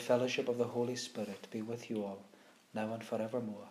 The 0.00 0.06
fellowship 0.06 0.48
of 0.48 0.56
the 0.56 0.64
Holy 0.64 0.96
Spirit 0.96 1.46
be 1.50 1.60
with 1.60 1.90
you 1.90 2.02
all, 2.02 2.24
now 2.72 2.94
and 2.94 3.04
forevermore. 3.04 3.68